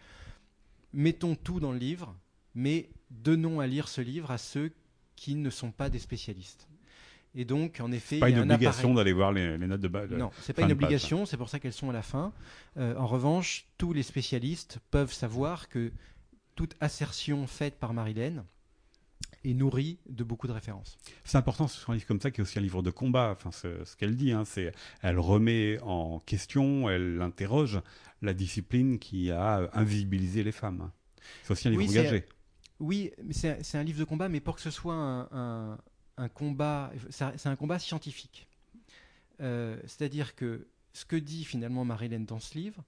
[0.94, 2.14] mettons tout dans le livre,
[2.54, 4.72] mais donnons à lire ce livre à ceux
[5.16, 6.68] qui ne sont pas des spécialistes.
[7.36, 9.88] Et donc, en effet, pas il y a une obligation d'aller voir les, notes de
[9.88, 10.10] base.
[10.10, 11.26] Non, c'est pas une obligation.
[11.26, 12.32] C'est pour ça qu'elles sont à la fin.
[12.76, 15.90] Euh, en revanche, tous les spécialistes peuvent savoir que
[16.54, 18.44] toute assertion faite par Marilène
[19.44, 20.96] est nourrie de beaucoup de références.
[21.24, 23.36] C'est important sur un livre comme ça, qui est aussi un livre de combat.
[23.36, 27.80] Enfin, ce qu'elle dit, hein, c'est elle remet en question, elle interroge
[28.22, 30.90] la discipline qui a invisibilisé les femmes.
[31.42, 32.24] C'est aussi un livre engagé.
[32.80, 37.56] Oui, c'est un livre de combat, mais pour que ce soit un, combat, c'est un
[37.56, 38.48] combat scientifique.
[39.40, 42.82] Euh, c'est-à-dire que ce que dit finalement Marilyn dans ce livre,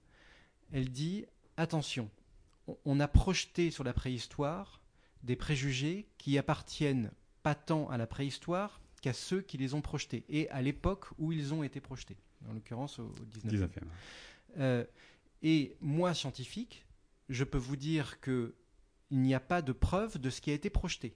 [0.71, 1.25] elle dit
[1.57, 2.09] attention,
[2.85, 4.81] on a projeté sur la préhistoire
[5.23, 7.11] des préjugés qui appartiennent
[7.43, 11.31] pas tant à la préhistoire qu'à ceux qui les ont projetés et à l'époque où
[11.31, 12.17] ils ont été projetés,
[12.49, 13.69] en l'occurrence au, 19e.
[14.57, 14.85] Euh,
[15.43, 16.85] et moi, scientifique,
[17.29, 18.55] je peux vous dire que
[19.09, 21.15] il n'y a pas de preuve de ce qui a été projeté.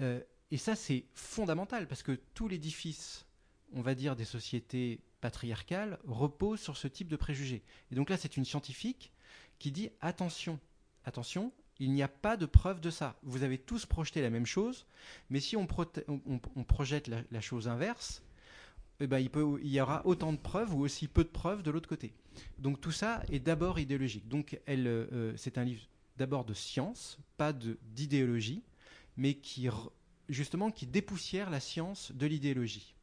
[0.00, 3.26] Euh, et ça, c'est fondamental, parce que tout l'édifice,
[3.72, 7.62] on va dire, des sociétés patriarcales repose sur ce type de préjugés.
[7.90, 9.12] Et donc là, c'est une scientifique
[9.60, 10.58] qui dit attention,
[11.04, 13.16] attention, il n'y a pas de preuve de ça.
[13.22, 14.86] Vous avez tous projeté la même chose,
[15.28, 18.22] mais si on, projette la, chose inverse,
[18.98, 21.88] eh ben, il, y aura autant de preuves ou aussi peu de preuves de l'autre
[21.88, 22.12] côté.
[22.58, 24.28] Donc tout ça est d'abord idéologique.
[24.28, 28.62] Donc euh, c'est un livre d'abord de science, pas d'idéologie,
[29.16, 29.68] mais qui
[30.28, 32.94] justement qui dépoussière la science de l'idéologie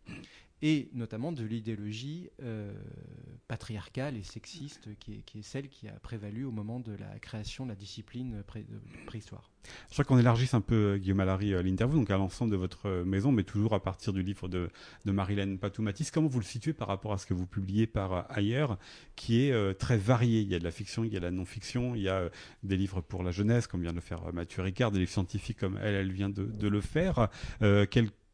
[0.61, 2.73] et notamment de l'idéologie euh,
[3.47, 7.69] patriarcale et sexiste qui est, celle qui a prévalu au moment de la création de
[7.69, 8.43] la discipline
[9.05, 9.51] préhistoire.
[9.89, 12.55] Je crois qu'on élargisse un peu, euh, Guillaume Allary, euh, l'interview, donc à l'ensemble de
[12.55, 14.69] votre maison, mais toujours à partir du livre de,
[15.05, 16.09] de Marilène Patoumatis.
[16.09, 18.79] Comment vous le situez par rapport à ce que vous publiez par ailleurs,
[19.15, 20.41] qui est très varié?
[20.41, 22.29] Il y a de la fiction, il y a de la non-fiction, il y a
[22.63, 25.59] des livres pour la jeunesse, comme vient de le faire Mathieu Ricard, des livres scientifiques
[25.59, 27.29] comme elle, elle vient de, le faire.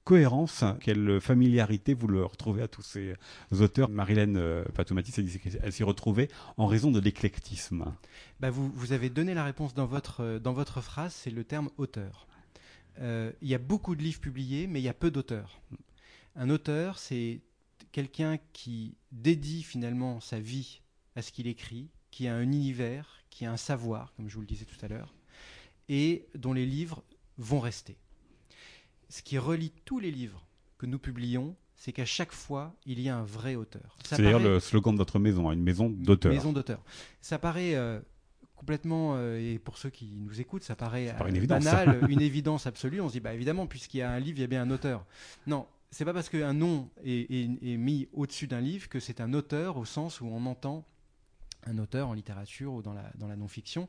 [0.04, 3.16] Cohérence, quelle familiarité vous le retrouvez à tous ces
[3.52, 3.90] auteurs.
[3.90, 7.86] Marilène euh, Patoumatis elle s'y retrouvait en raison de l'éclectisme.
[8.40, 12.28] Bah vous, vous, avez donné la réponse dans votre, euh, phrase, c'est le terme auteur.
[13.00, 15.62] Euh, il y a beaucoup de livres publiés, mais il y a peu d'auteurs.
[16.36, 17.42] Un auteur, c'est
[17.92, 20.82] quelqu'un qui dédie finalement sa vie
[21.16, 24.42] à ce qu'il écrit, qui a un univers, qui a un savoir, comme je vous
[24.42, 25.14] le disais tout à l'heure,
[25.90, 27.04] et dont les livres
[27.38, 27.98] vont rester
[29.14, 30.44] ce qui relie tous les livres
[30.80, 33.96] que nous publions, c'est qu'à chaque fois, il y a un vrai auteur.
[34.04, 36.34] C'est d'ailleurs le slogan de votre maison, hein, une maison d'auteur.
[36.34, 36.84] Maison d'auteur.
[37.22, 38.00] Ça paraît euh,
[38.56, 43.02] complètement, euh, et pour ceux qui nous écoutent, ça paraît, une banal, une évidence absolue.
[43.02, 44.72] On se dit, bah évidemment, puisqu'il y a un livre, il y a bien un
[44.72, 45.06] auteur.
[45.46, 49.34] Non, c'est pas parce qu'un nom est, est mis au-dessus d'un livre que c'est un
[49.36, 50.88] auteur au sens où on entend
[51.68, 53.88] un auteur en littérature ou dans la, dans la non-fiction.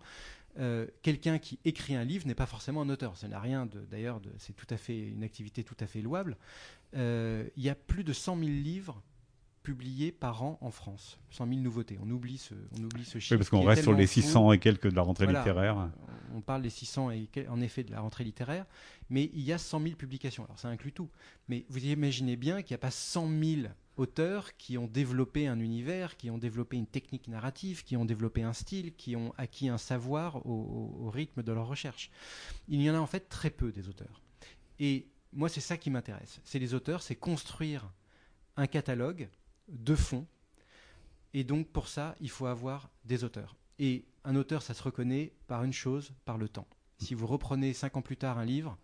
[0.59, 3.17] Euh, quelqu'un qui écrit un livre n'est pas forcément un auteur.
[3.17, 6.37] Ça n'a rien d'ailleurs, c'est tout à fait une activité tout à fait louable.
[6.95, 9.03] Euh, il y a plus de 100 000 livres
[9.65, 11.19] publiés par an en France.
[11.31, 11.99] 100 000 nouveautés.
[12.03, 13.33] On oublie ce, on oublie ce chiffre.
[13.35, 14.21] Oui, parce qu'on reste sur les fou.
[14.21, 15.41] 600 et quelques de la rentrée Voilà.
[15.41, 15.89] littéraire.
[16.35, 18.67] On parle des 600 et quel- en effet de la rentrée littéraire,
[19.09, 20.45] mais il y a 100 000 publications.
[20.45, 21.09] Alors ça inclut tout.
[21.49, 25.61] Mais vous imaginez bien qu'il n'y a pas 100 000 auteurs qui ont développé un
[25.61, 29.69] univers, qui ont développé une technique narrative, qui ont développé un style, qui ont acquis
[29.69, 32.11] un savoir au, rythme de leur recherche.
[32.69, 34.21] Il y en a en fait très peu des auteurs.
[34.81, 36.41] Et moi, c'est ça qui m'intéresse.
[36.45, 37.93] C'est les auteurs, c'est construire
[38.57, 39.29] un catalogue
[39.69, 40.27] de fonds.
[41.33, 43.57] Et donc pour ça, il faut avoir des auteurs.
[43.79, 46.69] Et un auteur, ça se reconnaît par une chose, par le temps.
[46.99, 48.79] Si vous reprenez cinq ans plus tard un livre,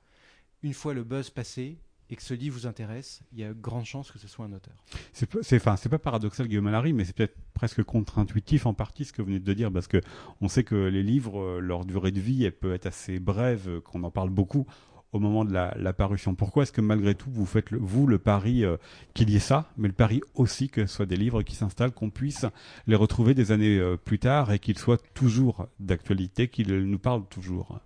[0.62, 1.78] une fois le buzz passé
[2.10, 4.52] et que ce livre vous intéresse, il y a grande chance que ce soit un
[4.52, 4.74] auteur.
[5.12, 9.12] C'est enfin, c'est pas paradoxal Guillaume Allary, mais c'est peut-être presque contre-intuitif en partie ce
[9.12, 10.00] que vous venez de dire, parce que
[10.40, 13.68] on sait que les livres, euh, leur durée de vie, elle peut être assez brève,
[13.68, 14.66] euh, qu'on en parle beaucoup
[15.12, 16.36] au moment de la, parution.
[16.36, 18.76] Pourquoi est-ce que malgré tout vous faites vous le pari euh,
[19.14, 21.92] qu'il y ait ça, mais le pari aussi que ce soit des livres qui s'installent,
[21.92, 22.46] qu'on puisse
[22.86, 27.80] les retrouver des années plus tard et qu'ils soient toujours d'actualité, qu'ils nous parlent toujours?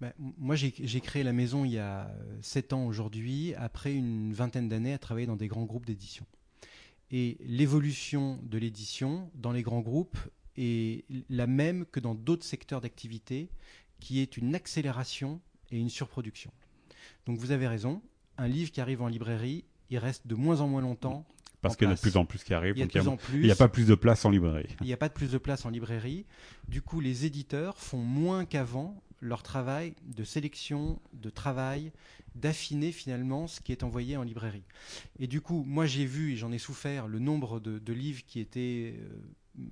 [0.00, 4.32] M- moi, j'ai créé la maison il y a euh, sept ans aujourd'hui, après une
[4.32, 6.24] vingtaine d'années à travailler dans des grands groupes d'édition.
[7.10, 10.18] Et l'évolution de l'édition dans les grands groupes
[10.56, 13.48] est la même que dans d'autres secteurs d'activité,
[14.00, 16.50] qui est une accélération et une surproduction.
[17.26, 18.02] Donc vous avez raison,
[18.36, 21.26] un livre qui arrive en librairie, il reste de moins en moins longtemps.
[21.60, 22.86] Parce qu'il y en a de plus en plus qui arrivent, Il y a
[23.42, 24.68] n'y a pas plus de place en librairie.
[24.80, 26.24] Il n'y a pas de plus de place en librairie.
[26.68, 31.92] Du coup, les éditeurs font moins qu'avant leur travail de sélection, de travail,
[32.34, 34.64] d'affiner finalement ce qui est envoyé en librairie.
[35.18, 38.40] Et du coup, moi j'ai vu et j'en ai souffert le nombre de, livres qui
[38.40, 39.62] étaient euh,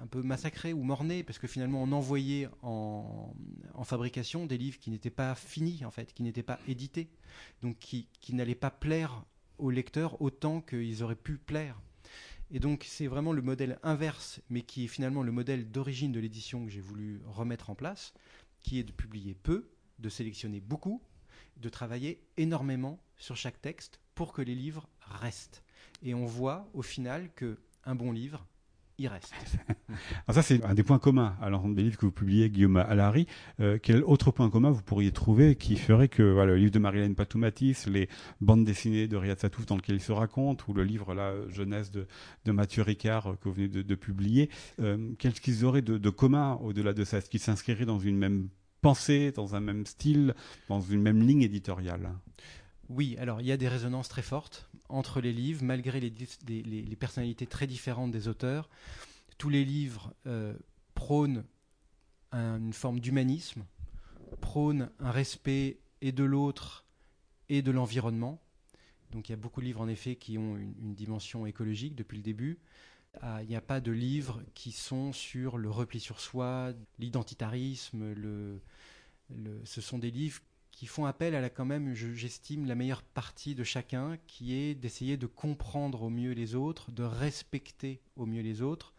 [0.00, 3.34] un peu massacrés ou mornés parce que finalement on envoyait en,
[3.84, 7.08] fabrication des livres qui n'étaient pas finis en fait, qui n'étaient pas édités,
[7.62, 9.24] donc qui n'allaient pas plaire
[9.58, 11.80] aux lecteurs autant qu'ils auraient pu plaire.
[12.54, 16.20] Et donc c'est vraiment le modèle inverse, mais qui est finalement le modèle d'origine de
[16.20, 18.12] l'édition que j'ai voulu remettre en place,
[18.62, 21.02] qui est de publier peu, de sélectionner beaucoup,
[21.56, 25.62] de travailler énormément sur chaque texte pour que les livres restent.
[26.02, 28.46] Et on voit au final que un bon livre,
[29.08, 29.32] reste.
[29.88, 32.76] Alors ça, c'est un des points communs à l'ensemble des livres que vous publiez, Guillaume
[32.76, 33.26] Allary.
[33.60, 36.78] Euh, quel autre point commun vous pourriez trouver qui ferait que voilà, le livre de
[36.78, 38.08] Marilène Patoumatis, les
[38.40, 41.90] bandes dessinées de Riyad Satouf dans lequel il se raconte, ou le livre là, Jeunesse
[41.90, 42.06] de,
[42.46, 46.10] Mathieu Ricard euh, que vous venez de, de publier, euh, qu'est-ce qu'ils auraient de, de
[46.10, 47.18] commun au-delà de ça?
[47.18, 48.48] Est-ce qu'ils s'inscriraient dans une même
[48.80, 50.34] pensée, dans un même style,
[50.68, 52.10] dans une même ligne éditoriale?
[52.94, 57.46] Oui, alors il y a des résonances très fortes entre les livres, malgré les, personnalités
[57.46, 58.68] très différentes des auteurs.
[59.38, 60.54] Tous les livres euh,
[60.94, 61.44] prônent
[62.32, 63.64] un- une forme d'humanisme,
[64.42, 66.84] prônent un respect et de l'autre
[67.48, 68.42] et de l'environnement.
[69.12, 72.18] Donc il y a beaucoup de livres en effet qui ont une, dimension écologique depuis
[72.18, 72.58] le début.
[73.22, 78.14] Ah, Il n'y a pas de livres qui sont sur le repli sur soi, l'identitarisme,
[79.64, 83.02] ce sont des livres qui font appel à la quand même, je- j'estime, la meilleure
[83.02, 88.26] partie de chacun, qui est d'essayer de comprendre au mieux les autres, de respecter au
[88.26, 88.92] mieux les autres.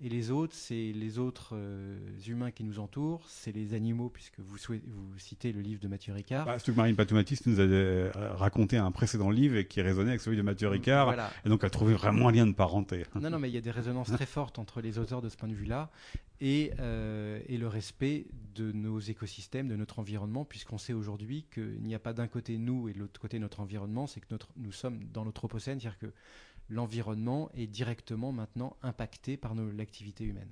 [0.00, 1.96] Et les autres, c'est les autres euh,
[2.26, 4.58] humains qui nous entourent, c'est les animaux, puisque vous,
[5.16, 6.44] citez le livre de Mathieu Ricard.
[6.46, 10.36] bah, que Marine Patoumatis nous a euh, raconté un précédent livre qui résonnait avec celui
[10.36, 11.30] de Mathieu Ricard, Voilà.
[11.46, 13.04] et donc elle trouvait vraiment un lien de parenté.
[13.14, 15.36] Non, non, mais il y a des résonances très fortes entre les auteurs de ce
[15.36, 15.90] point de vue-là
[16.44, 21.82] et, euh, et le respect de nos écosystèmes, de notre environnement, puisqu'on sait aujourd'hui qu'il
[21.82, 24.26] n'y a pas d'un côté nous et de l'autre côté notre environnement, c'est que
[24.56, 26.12] nous sommes dans l'anthropocène, c'est-à-dire que
[26.68, 30.50] l'environnement est directement maintenant impacté par l'activité humaine.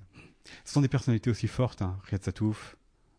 [0.65, 1.99] Ce sont des personnalités aussi fortes, hein.
[2.05, 2.75] Riyad Satouf,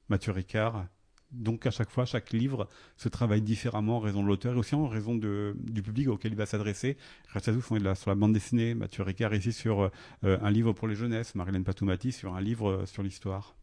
[0.09, 0.89] Mathieu Ricard.
[1.35, 4.75] Donc à chaque fois, chaque livre se travaille différemment en raison de l'auteur et aussi
[4.75, 6.97] en raison de, du public auquel il va s'adresser.
[7.33, 9.91] Satouf, on est là sur la bande dessinée, Mathieu Ricard ici sur
[10.25, 13.57] euh, un livre pour les jeunesses, Marilène Patoumati sur un livre euh, sur l'histoire.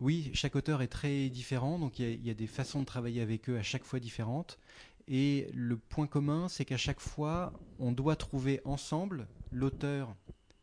[0.00, 3.48] Oui, chaque auteur est très différent, donc il y a des façons de travailler avec
[3.48, 4.58] eux à chaque fois différentes.
[5.06, 10.14] Et le point commun, c'est qu'à chaque fois, on doit trouver ensemble, l'auteur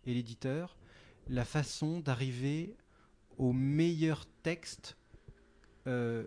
[0.06, 0.78] et l'éditeur,
[1.28, 2.76] la façon d'arriver
[3.38, 4.98] au meilleur texte
[5.88, 6.26] euh,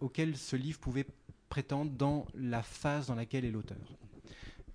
[0.00, 1.06] auquel ce livre pouvait
[1.48, 3.78] prétendre dans la phase dans laquelle est l'auteur.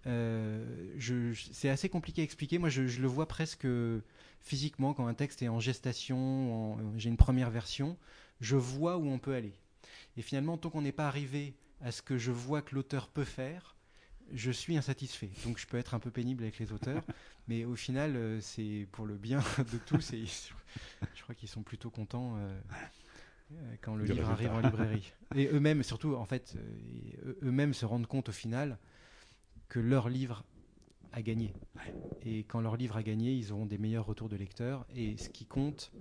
[0.06, 0.98] Euh,
[1.52, 2.58] c'est assez compliqué à expliquer.
[2.58, 3.68] Moi, je, je le vois presque
[4.42, 7.98] physiquement quand un texte est en gestation, j'ai une première version,
[8.42, 9.54] je vois où on peut aller.
[10.18, 13.24] Et finalement, tant qu'on n'est pas arrivé à ce que je vois que l'auteur peut
[13.24, 13.76] faire,
[14.32, 15.30] je suis insatisfait.
[15.46, 17.04] Donc je peux être un peu pénible avec les auteurs,
[17.48, 19.40] mais au final, euh, c'est pour le bien
[19.72, 22.60] de tous et je crois qu'ils sont plutôt contents euh,
[23.82, 25.14] quand le Du livre arrive en librairie.
[25.36, 28.78] Et eux-mêmes, surtout, en fait, euh, eux-mêmes se rendent compte au final
[29.70, 30.44] que leur livre
[31.12, 31.54] a gagné.
[32.24, 34.86] Et quand leur livre a gagné, ils auront des meilleurs retours de lecteurs.
[34.96, 35.92] Et ce qui compte,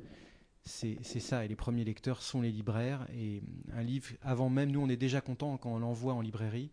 [0.65, 1.45] c'est ça.
[1.45, 3.07] Et les premiers lecteurs sont les libraires.
[3.15, 3.43] Et
[3.73, 6.71] un livre, avant même, nous, on est déjà content quand on l'envoie en librairie.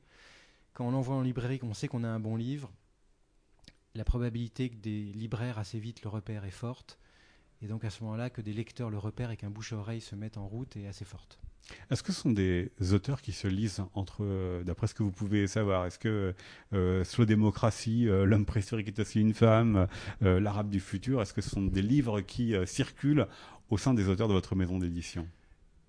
[0.73, 2.71] Quand on l'envoie en librairie, qu'on sait qu'on a un bon livre,
[3.95, 6.99] la probabilité que des libraires assez vite le repèrent est forte.
[7.61, 10.37] Et donc à ce moment-là, que des lecteurs le repèrent et qu'un bouche-oreille se mette
[10.37, 11.39] en route est assez forte.
[11.91, 15.11] Est-ce que ce sont des auteurs qui se lisent entre, euh, d'après ce que vous
[15.11, 15.85] pouvez savoir?
[15.85, 16.33] Est-ce que
[16.73, 19.87] euh, Slow Démocratie, euh, L'homme préhistorique est aussi une femme,
[20.21, 23.27] L'arabe du futur, est-ce que ce sont des livres qui circulent
[23.69, 25.27] au sein des auteurs de votre maison d'édition?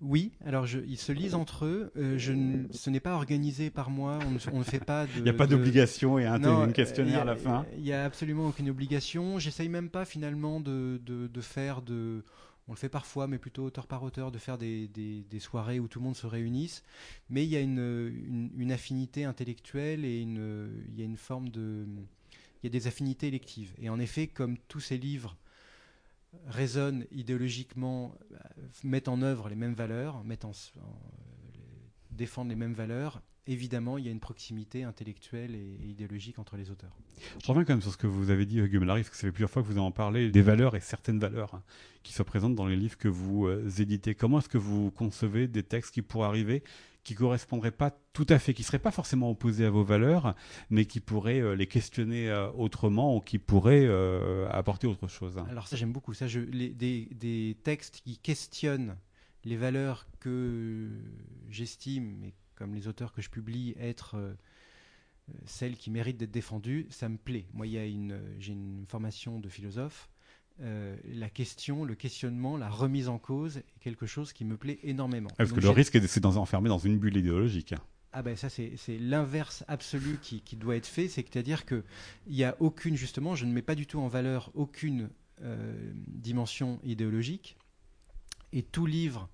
[0.01, 1.91] Oui, alors ils se lisent entre eux.
[1.95, 2.33] Euh, je
[2.71, 4.17] ce n'est pas organisé par moi.
[4.51, 5.05] On ne, fait pas.
[5.17, 7.65] Il n'y a pas d'obligation et un, questionnaire à la fin.
[7.77, 9.37] Il n'y a absolument aucune obligation.
[9.37, 12.23] J'essaye même pas finalement de, de, faire de.
[12.67, 15.87] On le fait parfois, mais plutôt auteur par auteur, de faire des, des, soirées où
[15.87, 16.83] tout le monde se réunisse.
[17.29, 21.49] Mais il y a une, une, affinité intellectuelle et une, il y a une forme
[21.49, 21.85] de.
[22.63, 23.73] Il y a des affinités électives.
[23.79, 25.35] Et en effet, comme tous ces livres
[26.47, 28.37] raisonnent idéologiquement, euh,
[28.83, 30.51] mettent en œuvre les mêmes valeurs, mettent en,
[32.11, 36.69] défendent les mêmes valeurs, évidemment, il y a une proximité intellectuelle et, idéologique entre les
[36.69, 36.95] auteurs.
[37.41, 39.27] Je reviens quand même sur ce que vous avez dit, Hugues Malary, parce que ça
[39.27, 41.63] fait plusieurs fois que vous en parlez, des valeurs et certaines valeurs hein,
[42.03, 44.15] qui sont présentes dans les livres que vous euh, éditez.
[44.15, 46.63] Comment est-ce que vous concevez des textes qui pourraient arriver
[47.03, 50.35] qui correspondraient pas tout à fait, qui seraient pas forcément opposés à vos valeurs,
[50.69, 55.37] mais qui pourraient euh, les questionner euh, autrement ou qui pourraient euh, apporter autre chose.
[55.49, 56.27] Alors ça j'aime beaucoup ça.
[56.27, 58.97] Des, textes qui questionnent
[59.43, 60.89] les valeurs que
[61.49, 64.35] j'estime, mais comme les auteurs que je publie, être
[65.45, 67.47] celles qui méritent d'être défendues, ça me plaît.
[67.53, 70.10] Moi, il y a une, j'ai une formation de philosophe
[70.61, 74.79] euh, la question, le questionnement, la remise en cause est quelque chose qui me plaît
[74.83, 75.29] énormément.
[75.37, 77.73] Parce que le risque, c'est d'enfermer dans une bulle idéologique.
[78.13, 81.85] Ah ben ça c'est l'inverse absolu qui, doit être fait, c'est-à-dire que
[82.27, 85.09] il y a aucune justement, je ne mets pas du tout en valeur aucune
[85.41, 87.55] euh, dimension idéologique
[88.51, 89.29] et tout livre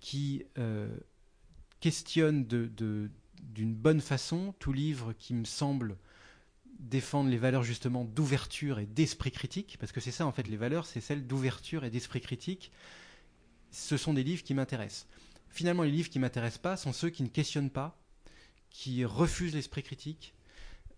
[0.00, 0.88] qui euh,
[1.80, 5.98] questionne d'une bonne façon, tout livre qui me semble
[6.78, 10.56] défendre les valeurs justement d'ouverture et d'esprit critique, parce que c'est ça en fait les
[10.56, 12.70] valeurs, c'est celles d'ouverture et d'esprit critique.
[13.70, 15.06] Ce sont des livres qui m'intéressent.
[15.50, 17.98] Finalement, les livres qui m'intéressent pas sont ceux qui ne questionnent pas,
[18.70, 20.34] qui refusent l'esprit critique,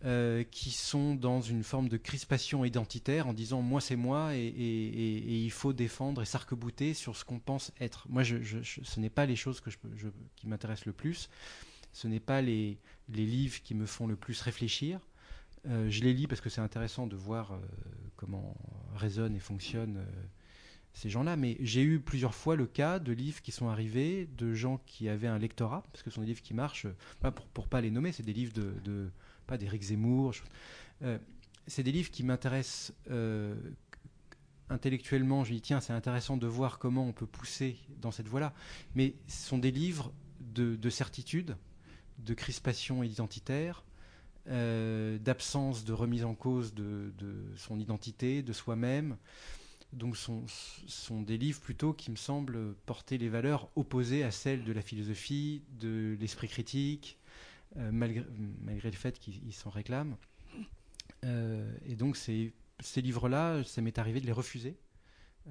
[0.05, 4.49] euh, qui sont dans une forme de crispation identitaire en disant moi c'est moi et,
[4.49, 8.07] il faut défendre et s'arc-bouter sur ce qu'on pense être.
[8.09, 11.29] Moi, je, ce n'est pas les choses que je, qui m'intéressent le plus.
[11.93, 12.79] Ce n'est pas les,
[13.11, 15.01] les livres qui me font le plus réfléchir.
[15.69, 17.59] Euh, je les lis parce que c'est intéressant de voir euh,
[18.17, 18.57] comment
[18.95, 20.23] résonnent et fonctionnent euh,
[20.95, 21.37] ces gens-là.
[21.37, 25.09] Mais j'ai eu plusieurs fois le cas de livres qui sont arrivés, de gens qui
[25.09, 26.87] avaient un lectorat, parce que ce sont des livres qui marchent,
[27.21, 29.11] pour, pour pas les nommer, c'est des livres de,
[29.47, 30.35] pas d'Éric Zemmour.
[31.67, 32.93] c'est des livres qui m'intéressent
[34.69, 35.45] intellectuellement.
[35.45, 38.55] Je dis tiens, c'est intéressant de voir comment on peut pousser dans cette voie-là.
[38.95, 41.57] Mais ce sont des livres de, de certitude,
[42.19, 43.85] de crispation identitaire,
[44.49, 47.13] euh, d'absence de remise en cause de,
[47.57, 49.17] son identité, de soi-même.
[49.93, 50.33] Donc ce
[50.87, 54.83] sont, des livres plutôt qui me semblent porter les valeurs opposées à celles de la
[54.83, 57.19] philosophie, de l'esprit critique,
[57.77, 58.25] euh, malgré,
[58.63, 60.17] malgré, le fait qu'ils s'en réclament.
[61.25, 62.53] Euh, et donc ces
[62.97, 64.77] livres-là, ça m'est arrivé de les refuser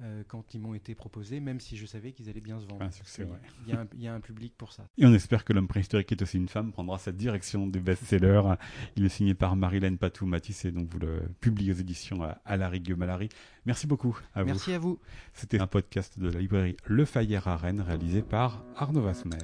[0.02, 2.84] euh, quand ils m'ont été proposés, même si je savais qu'ils allaient bien se vendre.
[3.18, 4.86] il, y a un, public pour ça.
[4.98, 8.54] Et on espère que l'homme préhistorique est aussi une femme prendra cette direction des best-sellers.
[8.96, 12.56] Il est signé par Marilène Patou Matisse et donc vous le publiez aux éditions à,
[12.56, 13.28] la Rigue Malary.
[13.66, 14.98] Merci beaucoup à Merci à vous.
[15.34, 19.38] C'était un podcast de la librairie Le Fayère à Rennes réalisé par Arnaud Vasmer.